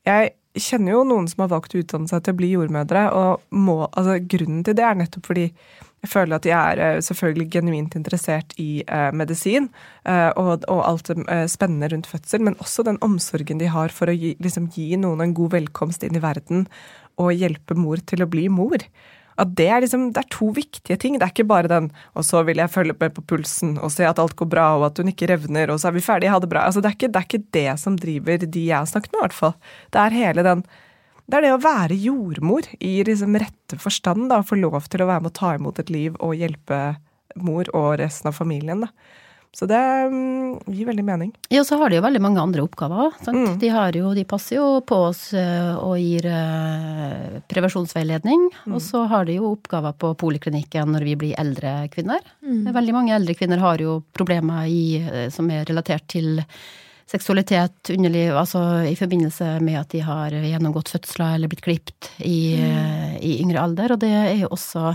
[0.09, 3.45] Jeg kjenner jo noen som har valgt å utdanne seg til å bli jordmødre, og
[3.53, 5.45] må, altså, grunnen til det er nettopp fordi
[5.99, 9.67] jeg føler at de er eh, selvfølgelig genuint interessert i eh, medisin
[10.07, 14.11] eh, og, og alt det spennende rundt fødsel, men også den omsorgen de har for
[14.11, 16.67] å gi, liksom, gi noen en god velkomst inn i verden
[17.19, 18.79] og hjelpe mor til å bli mor.
[19.39, 21.15] At det er liksom, det er to viktige ting.
[21.19, 24.03] Det er ikke bare den 'og så vil jeg følge med på pulsen og se
[24.07, 26.39] at alt går bra, og at hun ikke revner, og så er vi ferdige, ha
[26.39, 26.67] det bra'.
[26.67, 29.19] Altså, det, er ikke, det er ikke det som driver de jeg har snakket med,
[29.19, 29.55] i hvert fall.
[29.91, 30.63] Det er hele den
[31.29, 35.09] det er det å være jordmor i liksom rette forstand, da, få lov til å
[35.09, 36.79] være med å ta imot et liv og hjelpe
[37.37, 38.81] mor og resten av familien.
[38.87, 38.89] Da.
[39.53, 41.29] Så det mm, gir veldig mening.
[41.49, 43.15] Ja, så har de jo veldig mange andre oppgaver.
[43.25, 43.61] Sant?
[43.61, 48.45] De, har jo, de passer jo på oss eh, og gir uh, prevensjonsveiledning.
[48.69, 52.21] Og så har de jo oppgaver på poliklinikken når vi blir eldre kvinner.
[52.41, 56.43] Veldig mange eldre kvinner har jo problemer i, eh, som er relatert til
[57.09, 62.53] seksualitet, underliv, altså i forbindelse med at de har gjennomgått fødsler eller blitt klipt i,
[62.61, 63.15] mm.
[63.25, 63.95] i yngre alder.
[63.95, 64.93] Og det er jo også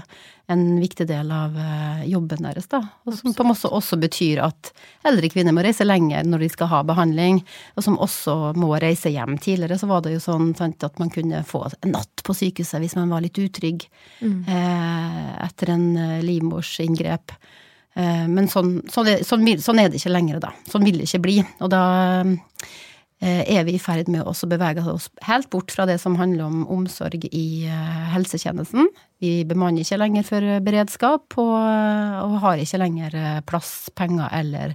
[0.52, 2.82] en viktig del av eh, jobben deres, da.
[3.08, 4.70] Og som på en måte også betyr at
[5.08, 7.40] eldre kvinner må reise lenger når de skal ha behandling,
[7.74, 9.38] og som også må reise hjem.
[9.40, 12.82] Tidligere så var det jo sånn sant, at man kunne få en natt på sykehuset
[12.84, 13.88] hvis man var litt utrygg
[14.20, 17.34] eh, etter en eh, livmorsinngrep.
[17.94, 20.52] Eh, Men sånn, sånn, sånn, sånn er det ikke lenger, da.
[20.70, 21.36] Sånn vil det ikke bli.
[21.62, 21.82] Og da
[22.24, 26.48] eh, er vi i ferd med å bevege oss helt bort fra det som handler
[26.48, 28.90] om omsorg i eh, helsetjenesten.
[29.22, 34.74] Vi bemanner ikke lenger for beredskap, og, og har ikke lenger plass, penger eller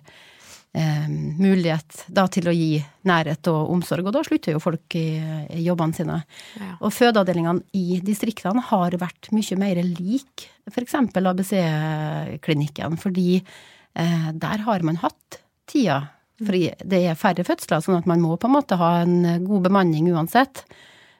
[0.70, 2.78] mulighet da til å gi
[3.10, 4.06] nærhet og omsorg.
[4.06, 5.18] Og da slutter jo folk i,
[5.56, 6.20] i jobbene sine.
[6.60, 6.76] Ja.
[6.86, 10.94] Og fødeavdelingene i distriktene har vært mye mer lik f.eks.
[10.94, 16.04] ABC-klinikken, fordi eh, der har man hatt tida.
[16.40, 19.66] Fordi det er færre fødsler, sånn at man må på en måte ha en god
[19.68, 20.64] bemanning uansett.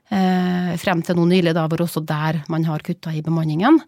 [0.10, 3.82] Eh, frem til nå nylig, da, hvor også der man har kutta i bemanningen.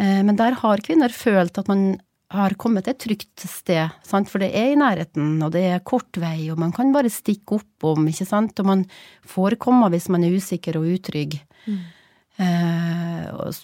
[0.00, 1.94] Eh, men der har kvinner følt at man
[2.34, 4.30] har kommet til et trygt sted, sant?
[4.30, 7.60] for det er i nærheten, og det er kort vei, og man kan bare stikke
[7.60, 8.82] oppom, ikke sant, og man
[9.26, 11.38] får komme hvis man er usikker og utrygg.
[12.36, 13.54] Eh, og,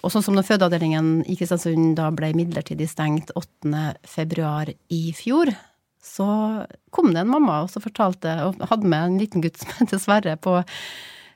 [0.00, 3.84] og sånn som når fødeavdelingen i Kristiansund da ble midlertidig stengt 8.
[4.08, 5.52] februar i fjor,
[6.00, 6.26] så
[6.94, 10.00] kom det en mamma og så fortalte, og hadde med en liten gutt som heter
[10.00, 10.56] Sverre på,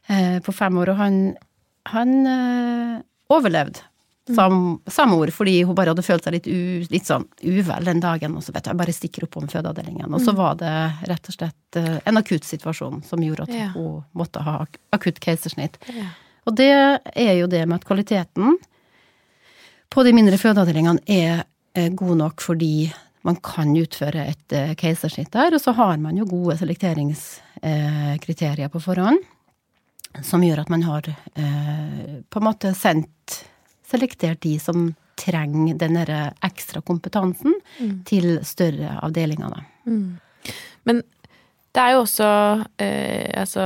[0.08, 1.18] eh, på fem år, og han,
[1.92, 3.02] han eh,
[3.36, 3.84] overlevde.
[4.24, 7.98] Sam, samme ord, fordi hun bare hadde følt seg litt, u, litt sånn uvel den
[8.00, 8.32] dagen.
[8.38, 10.08] Og så vet du, jeg bare stikker opp om fødeavdelingen.
[10.16, 10.70] Og så var det
[11.10, 13.66] rett og slett eh, en akutt situasjon som gjorde at Ja.
[13.74, 14.62] hun måtte ha
[14.96, 15.76] akutt keisersnitt.
[15.92, 16.06] Ja.
[16.48, 18.56] Og det er jo det med at kvaliteten
[19.92, 21.44] på de mindre fødeavdelingene er
[21.76, 22.88] eh, god nok fordi
[23.28, 28.80] man kan utføre et eh, keisersnitt der, og så har man jo gode selekteringskriterier på
[28.84, 29.20] forhånd.
[30.22, 31.02] Som gjør at man har
[32.30, 33.40] på en måte sendt
[33.94, 35.98] selektert de som trenger den
[36.42, 37.54] ekstra kompetansen
[38.08, 39.64] til større avdelinger, da.
[40.84, 41.04] Men
[41.74, 42.26] det er jo også
[42.78, 43.62] eh, altså,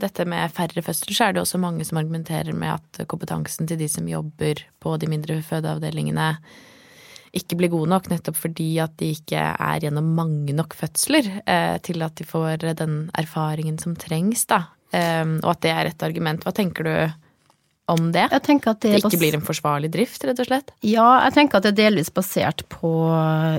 [0.00, 3.80] dette med færre fødsler, så er det også mange som argumenterer med at kompetansen til
[3.80, 6.30] de som jobber på de mindre fødeavdelingene,
[7.34, 11.76] ikke blir god nok, nettopp fordi at de ikke er gjennom mange nok fødsler eh,
[11.84, 14.62] til at de får den erfaringen som trengs, da.
[14.94, 16.46] Eh, og at det er et argument.
[16.46, 16.94] Hva tenker du
[17.90, 18.24] om det?
[18.32, 20.72] Jeg tenker at det, Det ikke blir en forsvarlig drift, rett og slett?
[20.86, 22.92] Ja, jeg tenker at det er delvis basert på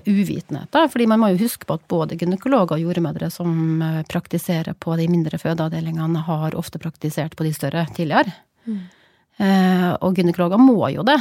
[0.08, 0.70] uvitenhet.
[0.74, 4.74] da, fordi man må jo huske på at både gynekologer og jordmødre som eh, praktiserer
[4.74, 8.34] på de mindre fødeavdelingene, har ofte praktisert på de større tidligere.
[8.66, 11.20] Eh, og gynekologer må jo det.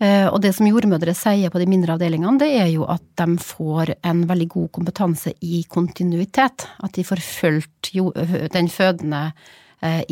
[0.00, 3.36] Eh, og det som jordmødre sier på de mindre avdelingene, det er jo at de
[3.40, 6.64] får en veldig god kompetanse i kontinuitet.
[6.80, 7.92] At de får fulgt
[8.52, 9.58] den fødende eh,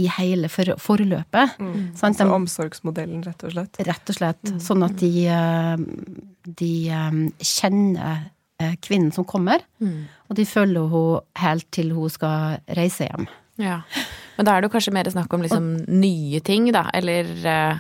[0.00, 1.57] i hele for, forløpet.
[1.59, 2.14] Sant?
[2.14, 3.81] Altså De- omsorgsmodellen, rett og slett.
[3.85, 4.52] Rett og slett.
[4.64, 5.76] Sånn at de, eh,
[6.62, 8.22] de eh, kjenner
[8.61, 13.28] eh, kvinnen som kommer, og de følger henne helt til hun skal reise hjem.
[13.59, 13.81] Ja.
[14.38, 15.68] Men da er det jo kanskje mer snakk om liksom
[16.00, 17.78] nye ting, da, eller eh,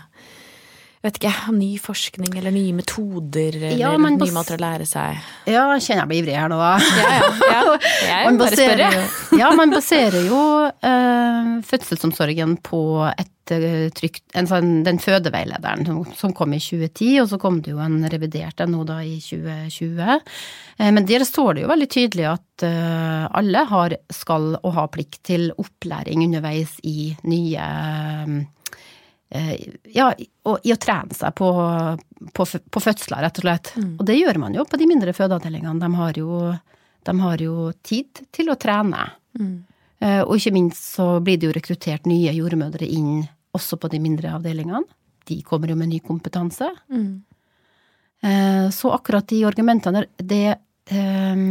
[1.04, 5.68] vet ikke, ny forskning eller nye metoder eller Ja, nye måter å lære seg Ja,
[5.76, 6.74] jeg kjenner jeg blir ivrig her nå, da.
[6.98, 7.32] Ja, ja.
[7.54, 7.64] ja.
[8.08, 9.08] Jeg Man bare spør, baserer, jeg.
[9.32, 12.80] jo, ja, man baserer jo uh, fødselsomsorgen på
[13.10, 17.60] et uh, trykt, en sånn, Den fødeveilederen som, som kom i 2010, og så kom
[17.64, 20.02] det jo en revidert en nå da i 2020.
[20.80, 24.88] Uh, men der står det jo veldig tydelig at eh, alle har, skal og har
[24.94, 28.32] plikt til opplæring underveis i nye eh,
[29.28, 30.08] ja,
[30.48, 31.48] og i å trene seg på,
[32.32, 33.72] på, på fødsler, rett og slett.
[33.76, 35.80] Og det gjør man jo på de mindre fødeavdelingene.
[35.82, 36.38] De har jo,
[37.04, 39.04] de har jo tid til å trene.
[39.38, 39.56] Mm.
[40.24, 44.32] Og ikke minst så blir det jo rekruttert nye jordmødre inn også på de mindre
[44.38, 44.86] avdelingene.
[45.28, 46.70] De kommer jo med ny kompetanse.
[46.88, 47.20] Mm.
[48.72, 50.56] Så akkurat de argumentene det
[50.90, 51.42] eh,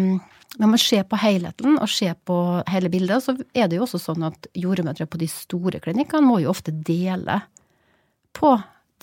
[0.58, 2.36] Når man ser på helheten og ser på
[2.68, 6.42] hele bildet, så er det jo også sånn at jordmødre på de store klinikkene må
[6.42, 7.38] jo ofte dele
[8.38, 8.54] på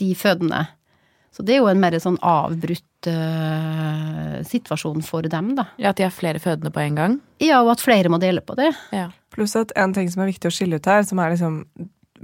[0.01, 0.65] de fødende.
[1.35, 5.67] Så det er jo en mer sånn avbrutt uh, situasjon for dem, da.
[5.83, 7.17] Ja, at de har flere fødende på en gang.
[7.43, 8.71] Ja, og at flere må dele på det.
[8.95, 9.09] Ja.
[9.35, 11.65] Pluss at en ting som er viktig å skille ut her, som er liksom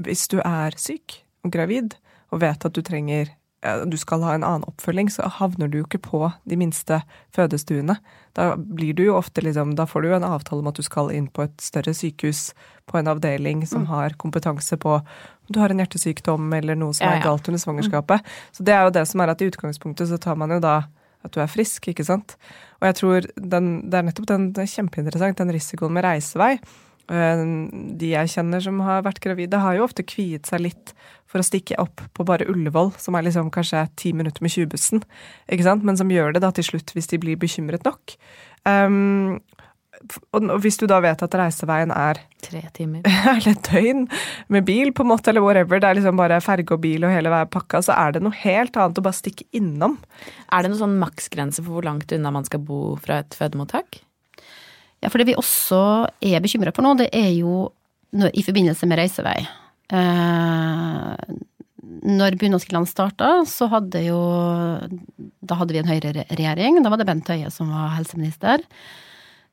[0.00, 1.96] Hvis du er syk og gravid
[2.30, 5.84] og vet at du trenger du skal ha en annen oppfølging, så havner du jo
[5.84, 7.02] ikke på de minste
[7.36, 7.98] fødestuene.
[8.36, 10.86] Da blir du jo ofte liksom Da får du jo en avtale om at du
[10.86, 12.54] skal inn på et større sykehus,
[12.90, 17.06] på en avdeling som har kompetanse på om du har en hjertesykdom eller noe som
[17.06, 18.26] Ja, er galt under svangerskapet.
[18.54, 20.76] Så det er jo det som er at i utgangspunktet så tar man jo da
[21.20, 22.36] at du er frisk, ikke sant.
[22.80, 26.54] Og jeg tror den, det er nettopp den, den er kjempeinteressant, den risikoen med reisevei.
[27.10, 27.44] Eh,
[28.00, 30.92] De jeg kjenner som har vært gravide, har jo ofte kviet seg litt
[31.30, 35.02] for å stikke opp på bare Ullevål, som er liksom kanskje ti minutter med 20-bussen,
[35.50, 38.16] ikke sant, men som gjør det da til slutt hvis de blir bekymret nok.
[38.66, 39.38] Um,
[40.32, 43.04] og hvis du da vet at reiseveien er Tre timer.
[43.04, 44.06] eller et døgn
[44.48, 47.12] med bil, på en måte, eller whatever, det er liksom bare ferge og bil og
[47.12, 49.98] hele veien pakka, så er det noe helt annet å bare stikke innom.
[50.50, 54.00] Er det noen sånn maksgrense for hvor langt unna man skal bo fra et fødemottak?
[55.00, 55.80] Ja, for det vi også
[56.20, 57.70] er bekymra for nå, det er jo
[58.10, 59.38] i forbindelse med reisevei.
[59.90, 61.36] Eh,
[62.00, 64.18] når bunadsgeriljaen starta, så hadde jo
[65.40, 66.80] Da hadde vi en høyreregjering.
[66.82, 68.62] Da var det Bent Høie som var helseminister.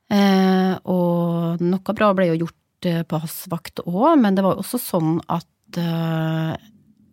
[0.08, 4.56] Eh, og noe bra ble jo gjort eh, på hans vakt òg, men det var
[4.56, 6.54] jo også sånn at eh,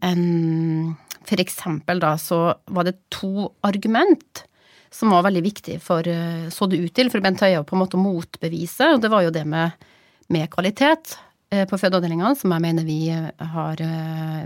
[0.06, 0.26] en
[1.26, 4.46] For eksempel da, så var det to argument
[4.96, 7.76] som var veldig viktig for, eh, så det ut til, for Bent Høie å på
[7.76, 9.76] en måte motbevise, og det var jo det med,
[10.32, 11.18] med kvalitet
[11.52, 13.84] eh, på fødeavdelingene, som jeg mener vi eh, har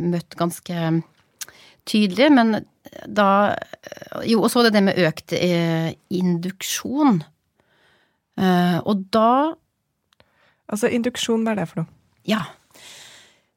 [0.02, 0.92] møtt ganske
[1.90, 2.62] tydelig, men
[3.06, 3.56] da
[4.26, 5.34] Jo, og så det det med økt
[6.10, 7.20] induksjon.
[8.40, 9.54] Og da
[10.70, 11.90] Altså, induksjon, hva er det for noe?
[12.30, 12.44] Ja.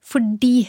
[0.01, 0.65] Fordi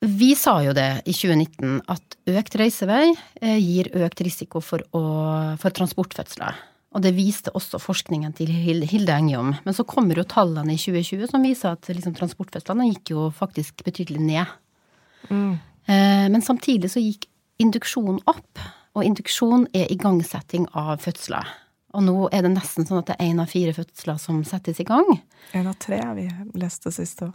[0.00, 3.10] vi sa jo det i 2019 at økt reisevei
[3.42, 5.02] eh, gir økt risiko for, å,
[5.60, 6.56] for transportfødsler.
[6.96, 9.52] Og det viste også forskningen til Hil- Hilde Engjom.
[9.62, 13.84] Men så kommer jo tallene i 2020 som viser at liksom, transportfødslene gikk jo faktisk
[13.86, 14.56] betydelig ned.
[15.28, 15.60] Mm.
[15.86, 17.28] Men samtidig så gikk
[17.62, 18.62] induksjon opp,
[18.98, 21.46] og induksjon er igangsetting av fødsler.
[21.94, 24.82] Og nå er det nesten sånn at det er én av fire fødsler som settes
[24.82, 25.06] i gang.
[25.54, 26.26] En av tre vi
[26.58, 27.32] leste sist òg.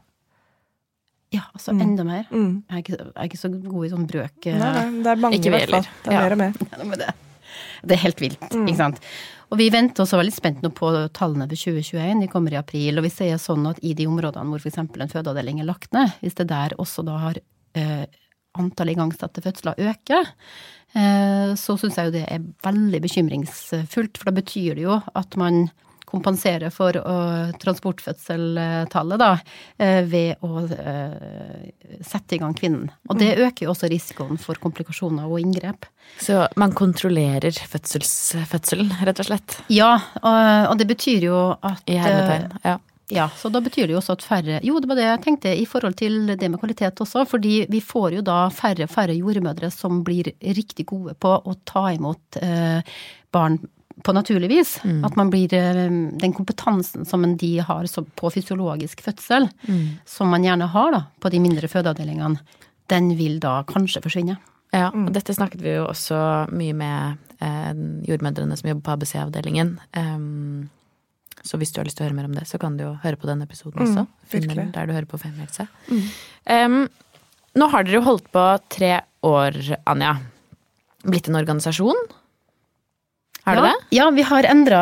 [1.36, 2.26] Ja, altså enda mer.
[2.32, 2.64] Mm.
[2.70, 4.48] Jeg er, ikke, jeg er ikke så god i sånn brøk.
[4.48, 5.88] eh, Nei, nei, det er mange i hvert fall.
[6.06, 6.22] Det er Ja.
[6.26, 6.54] mer og mer.
[6.72, 7.14] Ja, det.
[7.86, 9.00] Det er helt vilt, ikke sant.
[9.54, 12.98] Og vi venter også veldig spent nå på tallene for 2021, de kommer i april.
[12.98, 14.78] Og vi ser sånn at i de områdene hvor f.eks.
[14.82, 17.38] en fødeavdeling er lagt ned, hvis det der også da har
[17.76, 18.06] eh,
[18.58, 20.32] antall igangsatte fødsler øker,
[20.96, 24.18] eh, så syns jeg jo det er veldig bekymringsfullt.
[24.18, 25.68] For da betyr det jo at man
[26.16, 26.98] kompensere for
[27.62, 29.32] transportfødseltallet, da,
[29.84, 31.68] uh, ved å uh,
[32.06, 32.90] sette i gang kvinnen.
[33.10, 35.88] Og det øker jo også risikoen for komplikasjoner og inngrep.
[36.22, 39.60] Så man kontrollerer fødselen, rett og slett?
[39.74, 42.80] Ja, og, og det betyr jo at I hermetegn, ja.
[43.14, 45.52] Ja, så da betyr det jo også at færre Jo, det var det jeg tenkte
[45.54, 49.14] i forhold til det med kvalitet også, fordi vi får jo da færre og færre
[49.14, 52.82] jordmødre som blir riktig gode på å ta imot eh,
[53.36, 53.60] barn
[54.04, 54.76] på naturlig vis.
[54.84, 55.04] Mm.
[55.08, 55.86] At man blir eh,
[56.22, 59.88] Den kompetansen som de har på fysiologisk fødsel, mm.
[60.06, 62.40] som man gjerne har da, på de mindre fødeavdelingene,
[62.92, 64.38] den vil da kanskje forsvinne.
[64.76, 66.18] Ja, og dette snakket vi jo også
[66.52, 67.72] mye med eh,
[68.10, 69.78] jordmødrene som jobber på ABC-avdelingen.
[69.96, 70.68] Um,
[71.46, 72.92] så hvis du har lyst til å høre mer om det, så kan du jo
[73.04, 74.06] høre på den episoden mm, også.
[74.32, 75.68] Finn den der du hører på Femihelse.
[75.88, 76.06] Mm.
[76.50, 76.78] Um,
[77.56, 80.18] nå har dere jo holdt på tre år, Anja.
[81.06, 82.02] Blitt en organisasjon?
[83.46, 83.74] Har ja, det?
[83.90, 84.80] Ja, vi har endra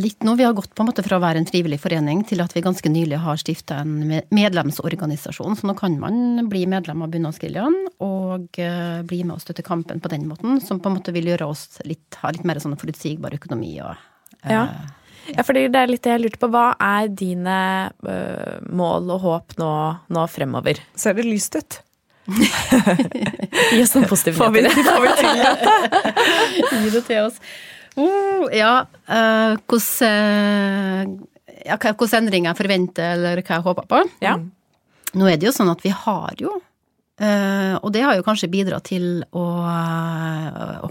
[0.00, 0.32] litt nå.
[0.34, 2.62] Vi har gått på en måte fra å være en frivillig forening til at vi
[2.64, 5.58] ganske nylig har stifta en medlemsorganisasjon.
[5.58, 10.00] Så nå kan man bli medlem av Bunadsgeriljaen og uh, bli med og støtte kampen
[10.00, 10.62] på den måten.
[10.64, 13.92] Som på en måte vil gjøre oss litt, ha litt mer sånn forutsigbar økonomi og
[13.92, 14.62] uh, ja.
[15.34, 15.44] ja.
[15.44, 16.48] fordi det er litt det jeg lurte på.
[16.54, 17.58] Hva er dine
[18.00, 18.16] ø,
[18.80, 19.74] mål og håp nå,
[20.08, 20.80] nå fremover?
[20.96, 21.82] Ser det lyst ut?
[22.30, 24.88] Gi oss noen positive nyheter.
[24.88, 26.80] Får vi til?
[26.86, 27.36] Gi det til oss.
[27.98, 31.14] Uh, ja, uh, hvordan,
[31.66, 34.02] ja, hvordan endringer jeg forventer, eller hva jeg håper på.
[34.24, 34.36] Ja.
[35.18, 36.52] Nå er det jo sånn at vi har jo,
[37.22, 39.46] uh, og det har jo kanskje bidratt til å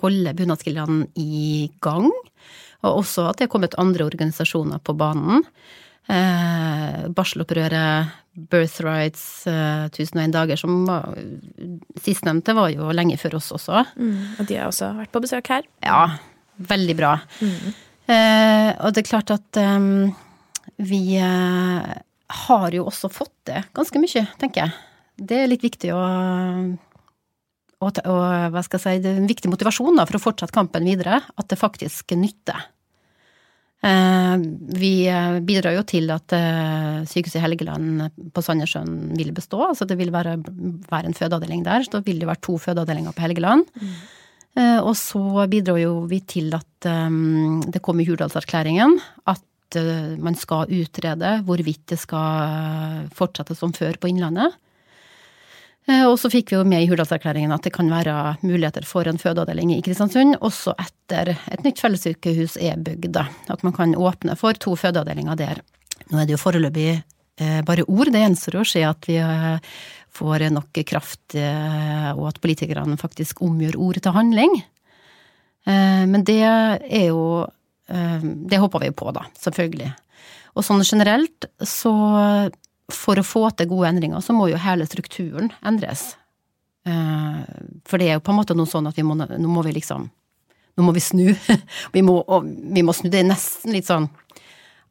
[0.01, 2.09] holde bunadsgeriljaen i gang,
[2.83, 5.45] og også at det er kommet andre organisasjoner på banen.
[6.09, 8.15] Barselopprøret,
[8.49, 11.12] Birthrights, 1001 dager, som var
[12.01, 13.83] Sistnevnte var jo lenge før oss også.
[13.99, 15.67] Mm, og de har også vært på besøk her.
[15.85, 16.17] Ja,
[16.60, 17.15] veldig bra.
[17.39, 17.72] Mm.
[18.10, 20.10] Eh, og det er klart at um,
[20.82, 21.89] vi eh,
[22.50, 24.78] har jo også fått det ganske mye, tenker jeg.
[25.30, 26.04] Det er litt viktig å
[27.80, 30.52] og, og, hva skal jeg si, det er en viktig motivasjon da, for å fortsette
[30.52, 32.65] kampen videre, at det faktisk nytter.
[33.80, 34.36] Eh,
[34.76, 34.93] vi
[35.48, 39.62] bidrar jo til at eh, sykehuset i Helgeland på Sandnessjøen vil bestå.
[39.69, 40.36] altså Det vil være,
[40.89, 41.86] være en fødeavdeling der.
[41.86, 43.69] Så da vil det være to fødeavdelinger på Helgeland.
[43.80, 43.95] Mm.
[44.57, 48.97] Eh, og så bidro jo vi til at um, det kom i Hurdalserklæringen
[49.29, 54.57] at uh, man skal utrede hvorvidt det skal fortsette som før på Innlandet.
[55.89, 59.17] Og så fikk vi jo med i Hurdalserklæringen at det kan være muligheter for en
[59.17, 63.17] fødeavdeling i Kristiansund, også etter et nytt fellessykehus er bygd.
[63.49, 65.63] At man kan åpne for to fødeavdelinger der.
[66.12, 66.91] Nå er det jo foreløpig
[67.65, 69.17] bare ord, det gjenstår å se at vi
[70.12, 74.56] får nok kraft, eh, og at politikerne faktisk omgjør ord til handling.
[75.65, 77.48] Eh, men det er jo
[77.89, 79.26] eh, Det håper vi på, da.
[79.39, 79.91] Selvfølgelig.
[80.56, 81.93] Og sånn generelt, så
[82.89, 86.15] for å få til gode endringer, så må jo hele strukturen endres.
[86.89, 89.76] For det er jo på en måte noe sånn at vi må, nå må vi
[89.76, 90.08] liksom
[90.80, 91.26] Nå må vi snu.
[91.95, 92.13] Vi må,
[92.48, 93.10] vi må snu.
[93.12, 94.06] Det er nesten litt sånn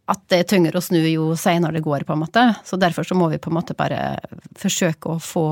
[0.08, 2.44] at det er tyngre å snu jo seinere det går, på en måte.
[2.64, 4.16] Så derfor så må vi på en måte bare
[4.56, 5.48] forsøke å få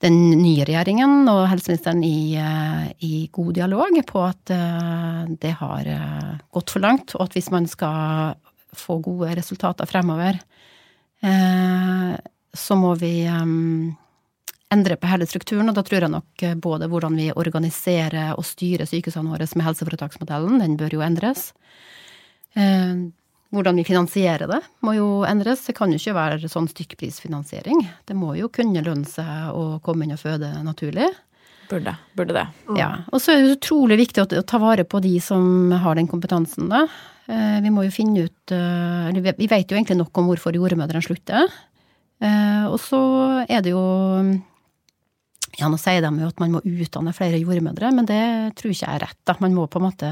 [0.00, 5.88] den nye regjeringen og helseministeren i, eh, i god dialog på at eh, det har
[5.92, 8.38] eh, gått for langt, og at hvis man skal
[8.76, 10.38] få gode resultater fremover,
[11.20, 17.26] så må vi endre på hele strukturen, og da tror jeg nok både hvordan vi
[17.34, 21.50] organiserer og styrer sykehusene våre med helseforetaksmodellen, den bør jo endres.
[23.50, 25.64] Hvordan vi finansierer det, må jo endres.
[25.66, 27.82] Det kan jo ikke være sånn stykkprisfinansiering.
[28.06, 31.08] Det må jo kunne lønne seg å komme inn og føde naturlig.
[31.70, 32.44] Burde, burde det.
[32.68, 32.76] Mm.
[32.78, 32.90] Ja.
[33.10, 36.70] Og så er det utrolig viktig å ta vare på de som har den kompetansen,
[36.70, 36.84] da.
[37.30, 40.56] Eh, vi må jo finne ut eh, Eller vi vet jo egentlig nok om hvorfor
[40.56, 41.50] jordmødrene slutter.
[42.20, 43.00] Eh, og så
[43.46, 43.84] er det jo
[45.58, 48.22] ja, nå sier de jo at man må utdanne flere jordmødre, men det
[48.58, 49.18] tror ikke jeg er rett.
[49.28, 49.36] da.
[49.42, 50.10] Man må på en måte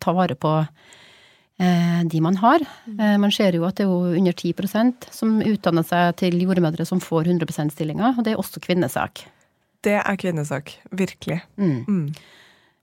[0.00, 0.52] ta vare på
[1.58, 2.60] de man har.
[2.98, 6.86] Eh, man ser jo at det er jo under 10% som utdanner seg til jordmødre
[6.86, 9.24] som får 100% stillinger, og det er også kvinnesak.
[9.84, 10.72] Det er kvinnesak.
[10.90, 11.42] Virkelig.
[11.56, 11.84] Mm.
[11.86, 12.08] Mm.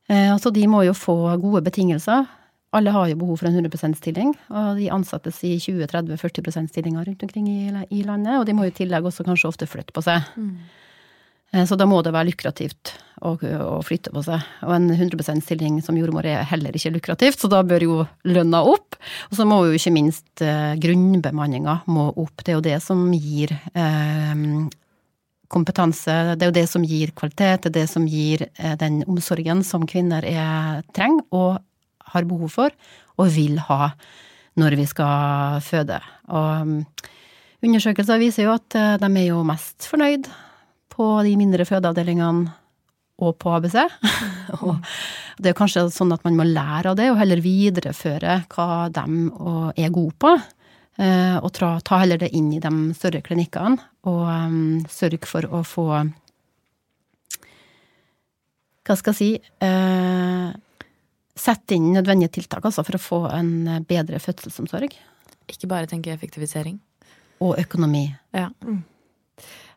[0.08, 2.30] Eh, altså, de må jo få gode betingelser.
[2.72, 7.24] Alle har jo behov for en 100% stilling, og de ansettes i 20-30-40% stillinger rundt
[7.28, 7.62] omkring i,
[7.92, 10.24] i, landet, og de må jo i tillegg også kanskje ofte flytte på seg.
[10.40, 11.66] Mm.
[11.68, 14.44] Så da må det være lukrativt å, å flytte på seg.
[14.66, 17.98] Og en 100% stilling som jordmor er heller ikke lukrativt, så da bør jo
[18.28, 19.00] lønna opp.
[19.30, 22.44] Og så må jo ikke minst eh, grunnbemanninga må opp.
[22.44, 24.46] Det er jo det som gir eh,
[25.52, 29.02] kompetanse, det er jo det som gir kvalitet, det er det som gir eh, den
[29.10, 31.60] omsorgen som kvinner er, trenger og
[32.12, 32.76] har behov for,
[33.20, 33.92] og vil ha
[34.60, 36.00] når vi skal føde.
[36.32, 36.80] Og um,
[37.64, 40.28] undersøkelser viser jo at eh, de er jo mest fornøyd
[40.92, 42.61] på de mindre fødeavdelingene
[43.22, 43.78] og på ABC.
[44.62, 44.80] og
[45.42, 49.06] det er kanskje sånn at man må lære av det, og heller videreføre hva de
[49.82, 50.34] er gode på.
[51.02, 55.46] Eh, og ta, ta heller det inn i de større klinikkene, og um, sørge for
[55.46, 55.86] å få
[58.82, 59.28] Hva skal jeg si
[59.62, 60.50] uh,
[61.38, 64.94] Sette inn nødvendige tiltak altså, for å få en bedre fødselsomsorg.
[65.50, 66.76] Ikke bare tenke effektivisering.
[67.42, 68.04] Og økonomi.
[68.36, 68.50] Ja.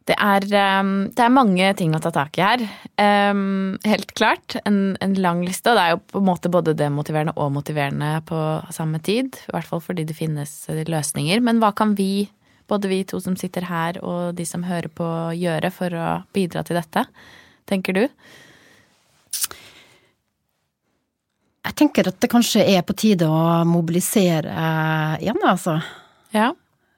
[0.05, 0.45] Det er,
[0.83, 2.63] um, det er, mange ting å ta tak i her.
[3.01, 4.59] Um, helt klart.
[4.69, 5.73] En, en, lang liste.
[5.73, 8.41] Og det er jo på en måte både demotiverende og motiverende på
[8.75, 9.39] samme tid.
[9.49, 11.41] I hvert fall fordi det finnes løsninger.
[11.45, 12.27] Men hva kan vi,
[12.69, 15.09] både vi to som sitter her og de som hører på,
[15.41, 17.07] gjøre for å bidra til dette?
[17.65, 18.05] Tenker du?
[21.65, 24.53] Jeg tenker at det kanskje er på tide å mobilisere
[25.25, 25.79] igjen, altså.
[26.37, 26.53] Ja.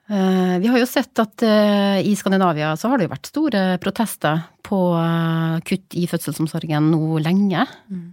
[0.09, 3.62] Eh, vi har jo sett at eh, i Skandinavia så har det jo vært store
[3.82, 7.64] protester på eh, kutt i fødselsomsorgen nå lenge.
[7.90, 8.12] Mm.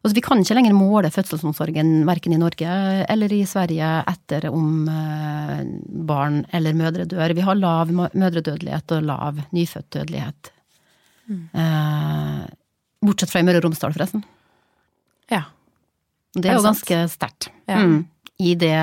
[0.00, 4.86] Altså, vi kan ikke lenger måle fødselsomsorgen verken i Norge eller i Sverige etter om
[6.08, 7.34] barn eller mødre dør.
[7.36, 10.54] Vi har lav mødredødelighet og lav nyfødtdødelighet.
[11.28, 11.42] Mm.
[13.04, 14.24] Bortsett fra i Møre og Romsdal, forresten.
[15.28, 15.42] Ja.
[16.32, 17.50] Det er, er jo ganske sterkt.
[17.68, 17.84] Ja.
[17.84, 18.00] Mm
[18.40, 18.76] i det,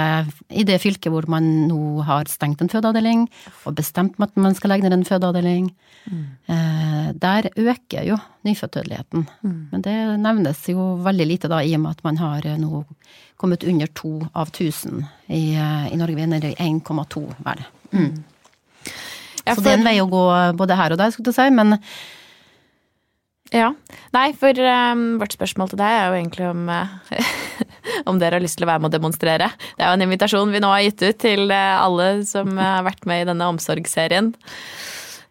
[0.54, 3.26] i det, fylket hvor man nå har stengt en fødeavdeling
[3.66, 5.72] og bestemt at man skal legge ned en fødeavdeling,
[6.06, 6.26] mm.
[6.54, 9.26] eh, der øker jo nyfødtdødeligheten.
[9.42, 9.62] Mm.
[9.72, 12.84] Men det nevnes jo veldig lite da, i og med at man har eh, nå
[13.42, 16.18] kommet under to av 1000 i, eh, i Norge.
[16.20, 17.66] Vi er nede i 1,2 vel.
[17.92, 18.14] Mm.
[18.84, 19.56] For...
[19.56, 20.24] Så det er en vei å gå
[20.60, 21.50] både her og der, skulle du si.
[21.56, 21.80] men
[23.54, 23.72] ja.
[24.16, 26.88] Nei, for um, vårt spørsmål til deg er jo egentlig om, uh,
[28.10, 29.50] om dere har lyst til å være med å demonstrere.
[29.78, 32.86] Det er jo en invitasjon vi nå har gitt ut til uh, alle som har
[32.88, 34.32] vært med i denne omsorgsserien.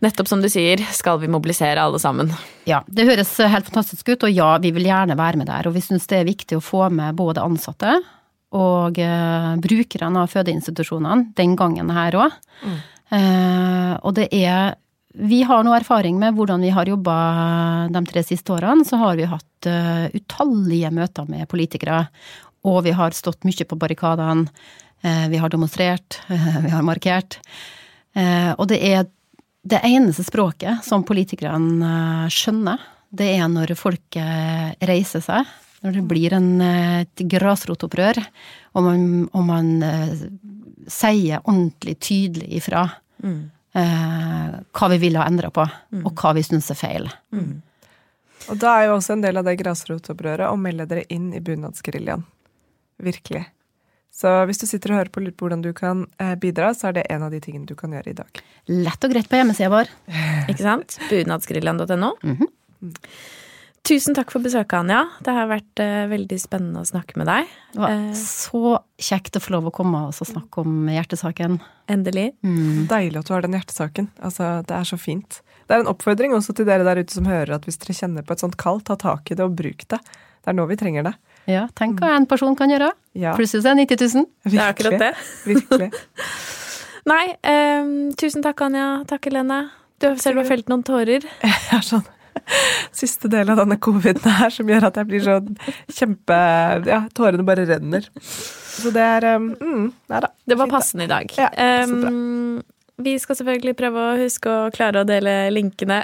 [0.04, 2.28] Nettopp som du sier, skal vi mobilisere alle sammen.
[2.68, 5.68] Ja, det høres helt fantastisk ut, og ja, vi vil gjerne være med der.
[5.68, 7.98] Og vi syns det er viktig å få med både ansatte
[8.57, 12.42] og uh, brukerne av fødeinstitusjonene den gangen her òg.
[12.57, 12.76] Mm.
[14.02, 14.72] og det er
[15.16, 17.16] vi har nå erfaring med hvordan vi har jobba
[17.94, 18.84] de tre siste årene.
[18.84, 19.68] Så har vi hatt
[20.12, 22.02] utallige møter med politikere,
[22.66, 24.50] og vi har stått mye på barrikadene.
[25.04, 27.40] Uh, vi har demonstrert, uh, vi har markert.
[28.56, 29.02] og det er
[29.68, 32.80] det eneste språket som politikerne skjønner,
[33.12, 34.16] det er når folk
[34.88, 35.50] reiser seg.
[35.84, 38.22] Når det blir en, et grasrotopprør,
[38.72, 39.02] og man,
[39.36, 39.68] og man
[40.88, 42.86] sier ordentlig tydelig ifra.
[43.20, 46.04] Mm eh, hva vi vil ha endra på, mm.
[46.06, 47.08] og hva vi syns er feil.
[47.34, 47.58] Mm.
[48.52, 51.42] Og da er jo også en del av det grasrotopprøret å melde dere inn i
[51.42, 52.24] bunadsgeriljaen.
[53.03, 53.44] Virkelig.
[54.16, 56.88] Så hvis du sitter og hører på litt på hvordan du kan eh, bidra, så
[56.88, 58.40] er det en av de tingene du kan gjøre i dag.
[58.72, 59.90] Lett og greit på hjemmesida vår.
[60.51, 60.97] Ikke sant?
[61.11, 62.14] Bunadsgeriljaen.no.
[62.24, 62.94] Mm -hmm.
[63.86, 65.05] Tusen takk for besøket, Anja.
[65.22, 67.53] Det har vært uh, veldig spennende å snakke med deg.
[67.74, 71.61] Det var uh, så kjekt å få lov å komme og snakke om hjertesaken.
[71.86, 72.32] Endelig.
[72.42, 72.88] Mm.
[72.90, 74.09] Deilig at du har den hjertesaken.
[74.18, 75.38] Altså, det er så fint.
[75.66, 78.26] Det er en oppfordring også til dere der ute som hører at hvis dere kjenner
[78.26, 80.01] på et sånt kall, ta tak i det og bruk det.
[80.42, 81.14] Det er nå vi trenger det.
[81.47, 82.90] Ja, tenk hva en person kan gjøre.
[83.16, 83.36] Ja.
[83.38, 84.26] Plusses er 90 000.
[84.47, 85.12] Det er akkurat det.
[85.51, 85.90] Virkelig.
[87.07, 88.88] Nei, um, tusen takk, Anja.
[89.07, 89.62] Takk, Helene.
[90.03, 91.24] Du har selv felt noen tårer.
[91.47, 92.07] Jeg har sånn
[92.94, 95.38] siste del av denne coviden her som gjør at jeg blir så
[95.97, 96.36] kjempe
[96.86, 98.07] Ja, tårene bare renner.
[98.20, 100.30] Så det er um, mm, Nei da.
[100.47, 101.32] Det var passende i dag.
[101.40, 101.49] Ja,
[101.88, 102.12] så bra.
[102.12, 102.61] Um,
[103.03, 106.01] vi skal selvfølgelig prøve å huske å klare å dele linkene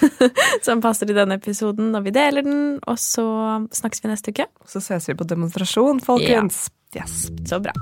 [0.66, 3.26] som passer i denne episoden når vi deler den, og så
[3.74, 4.48] snakkes vi neste uke.
[4.68, 6.66] Så ses vi på demonstrasjon, folkens.
[6.68, 6.78] Ja.
[7.02, 7.30] Yes.
[7.48, 7.72] Så bra.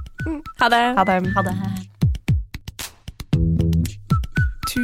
[0.61, 0.85] Ha det.
[0.99, 1.23] Ha det.
[1.35, 2.00] Ha det.